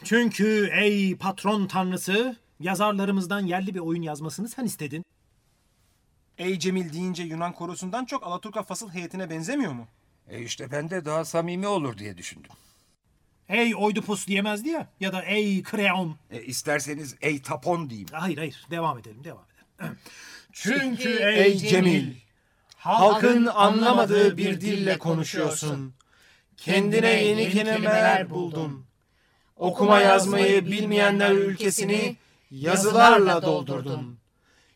Çünkü 0.04 0.70
ey 0.80 1.16
patron 1.16 1.66
tanrısı 1.66 2.36
yazarlarımızdan 2.60 3.40
yerli 3.40 3.74
bir 3.74 3.80
oyun 3.80 4.02
yazmasını 4.02 4.48
sen 4.48 4.64
istedin. 4.64 5.04
Ey 6.38 6.58
Cemil 6.58 6.92
deyince 6.92 7.22
Yunan 7.22 7.52
korosundan 7.52 8.04
çok 8.04 8.26
Alaturka 8.26 8.62
fasıl 8.62 8.90
heyetine 8.90 9.30
benzemiyor 9.30 9.72
mu? 9.72 9.88
E 10.28 10.42
işte 10.42 10.70
ben 10.70 10.90
de 10.90 11.04
daha 11.04 11.24
samimi 11.24 11.66
olur 11.66 11.98
diye 11.98 12.18
düşündüm. 12.18 12.50
Ey 13.48 13.74
Oidipus 13.76 14.26
diyemezdi 14.26 14.68
ya. 14.68 14.88
Ya 15.00 15.12
da 15.12 15.22
ey 15.22 15.62
Kreon. 15.62 16.16
E, 16.30 16.42
isterseniz 16.42 17.16
ey 17.20 17.42
tapon 17.42 17.90
diyeyim. 17.90 18.08
Hayır 18.12 18.38
hayır 18.38 18.66
devam 18.70 18.98
edelim 18.98 19.24
devam 19.24 19.44
edelim. 19.44 19.96
Çünkü 20.52 21.18
ey 21.22 21.56
Cemil, 21.58 22.14
halkın 22.80 23.46
anlamadığı 23.46 24.36
bir 24.36 24.60
dille 24.60 24.98
konuşuyorsun. 24.98 25.94
Kendine 26.56 27.24
yeni 27.24 27.50
kelimeler 27.50 28.30
buldun. 28.30 28.86
Okuma 29.56 30.00
yazmayı 30.00 30.66
bilmeyenler 30.66 31.30
ülkesini 31.30 32.16
yazılarla 32.50 33.42
doldurdun. 33.42 34.18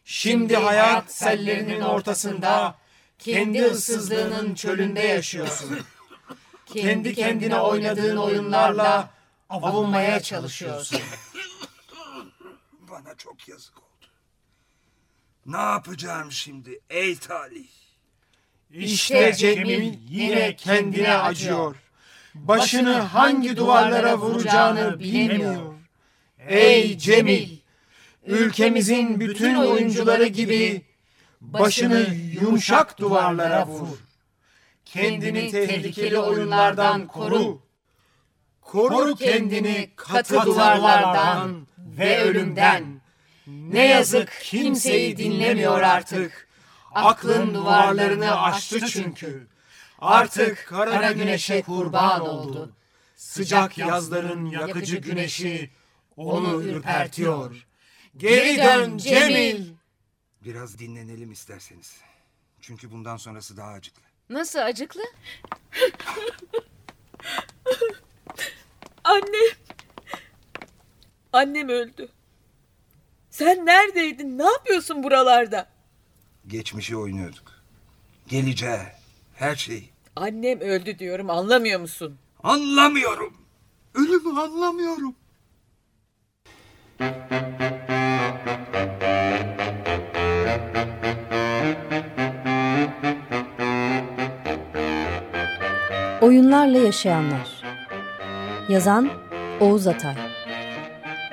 Şimdi 0.05 0.57
hayat 0.57 1.13
sellerinin 1.13 1.81
ortasında 1.81 2.75
kendi 3.19 3.65
ıssızlığının 3.65 4.55
çölünde 4.55 5.01
yaşıyorsun. 5.01 5.79
Kendi 6.67 7.15
kendine 7.15 7.61
oynadığın 7.61 8.17
oyunlarla 8.17 9.11
avunmaya 9.49 10.21
çalışıyorsun. 10.21 11.01
Bana 12.81 13.15
çok 13.17 13.49
yazık 13.49 13.79
oldu. 13.79 14.07
Ne 15.47 15.57
yapacağım 15.57 16.33
şimdi 16.33 16.81
ey 16.91 17.17
talih? 17.17 17.84
İşte 18.79 19.33
Cemil 19.33 19.95
yine 20.11 20.57
kendine 20.57 21.15
acıyor. 21.15 21.77
Başını 22.35 22.93
hangi 22.95 23.57
duvarlara 23.57 24.19
vuracağını 24.19 25.01
bilemiyor. 25.01 25.75
Ey 26.49 26.99
Cemil! 26.99 27.49
Ülkemizin 28.27 29.21
bütün 29.21 29.55
oyuncuları 29.55 30.27
gibi 30.27 30.83
başını 31.41 32.07
yumuşak 32.41 32.99
duvarlara 32.99 33.67
vur. 33.67 33.89
Kendini 34.85 35.51
tehlikeli 35.51 36.19
oyunlardan 36.19 37.07
koru. 37.07 37.63
Koru 38.61 39.15
kendini 39.15 39.91
katı 39.97 40.43
duvarlardan 40.45 41.67
ve 41.79 42.23
ölümden. 42.23 43.01
Ne 43.47 43.87
yazık 43.87 44.33
kimseyi 44.43 45.17
dinlemiyor 45.17 45.83
artık. 45.83 46.44
Aklın 46.95 47.55
duvarlarını 47.55 48.41
aştı 48.43 48.87
çünkü. 48.87 49.47
Artık 49.99 50.67
kara 50.69 51.13
güneşe 51.13 51.63
kurban 51.63 52.21
oldu. 52.21 52.73
Sıcak 53.17 53.79
yazların 53.79 54.47
yakıcı 54.47 54.97
güneşi 54.97 55.71
onu 56.17 56.63
ürpertiyor. 56.63 57.67
Geri 58.17 58.59
dön 58.59 58.99
Cemil. 58.99 59.73
Biraz 60.45 60.79
dinlenelim 60.79 61.33
isterseniz. 61.33 61.97
Çünkü 62.61 62.91
bundan 62.93 63.17
sonrası 63.17 63.57
daha 63.57 63.69
acıklı. 63.71 64.03
Nasıl 64.31 64.59
acıklı? 64.59 65.01
Annem. 69.05 69.55
Annem 71.33 71.69
öldü. 71.69 72.09
Sen 73.31 73.67
neredeydin? 73.67 74.39
Ne 74.39 74.45
yapıyorsun 74.45 75.03
buralarda? 75.03 75.74
Geçmişi 76.49 76.97
oynuyorduk. 76.97 77.53
Geleceği, 78.29 78.79
her 79.35 79.57
şeyi. 79.57 79.89
Annem 80.17 80.61
öldü 80.61 80.99
diyorum 80.99 81.31
anlamıyor 81.31 81.81
musun? 81.81 82.17
Anlamıyorum. 82.43 83.35
Ölümü 83.95 84.41
anlamıyorum. 84.41 85.15
Oyunlarla 96.23 96.79
Yaşayanlar 96.79 97.63
Yazan 98.69 99.11
Oğuz 99.61 99.87
Atay 99.87 100.15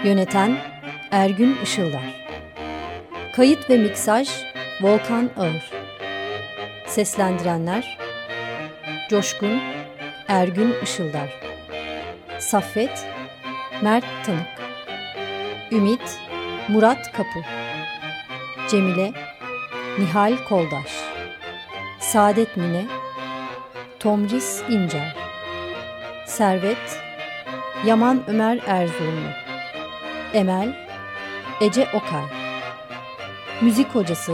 Yöneten 0.03 0.57
Ergün 1.11 1.55
Işıldar 1.63 2.27
Kayıt 3.35 3.69
ve 3.69 3.77
miksaj 3.77 4.50
Volkan 4.81 5.29
Ağır. 5.37 5.71
Seslendirenler 6.87 7.97
Coşkun 9.09 9.61
Ergün 10.27 10.75
Işıldar. 10.83 11.39
Saffet 12.39 13.07
Mert 13.81 14.05
Tanık. 14.25 14.61
Ümit 15.71 16.19
Murat 16.67 17.11
Kapı. 17.11 17.39
Cemile 18.69 19.11
Nihal 19.99 20.37
Koldaş. 20.49 20.91
Saadet 21.99 22.57
Mine 22.57 22.85
Tomris 23.99 24.61
İncer. 24.69 25.15
Servet 26.25 26.99
Yaman 27.85 28.23
Ömer 28.27 28.59
Erzurumlu. 28.67 29.29
Emel 30.33 30.87
Ece 31.61 31.87
Okay 31.93 32.23
Müzik 33.61 33.95
hocası 33.95 34.33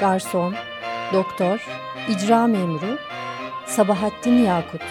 Garson 0.00 0.54
Doktor 1.12 1.66
İcra 2.08 2.46
memuru 2.46 2.98
Sabahattin 3.66 4.44
Yakut. 4.44 4.82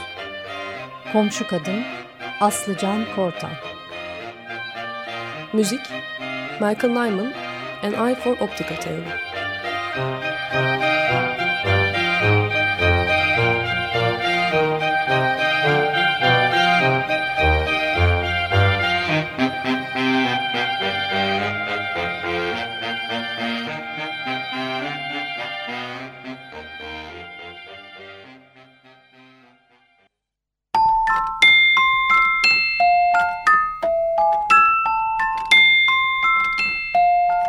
Komşu 1.13 1.47
Kadın 1.47 1.83
Aslıcan 2.41 3.05
Kortan 3.15 3.51
Müzik 5.53 5.81
Michael 6.61 6.93
Nyman 6.93 7.33
An 7.83 8.07
Eye 8.07 8.15
for 8.15 8.31
Optical 8.31 8.81
Theory 8.81 10.26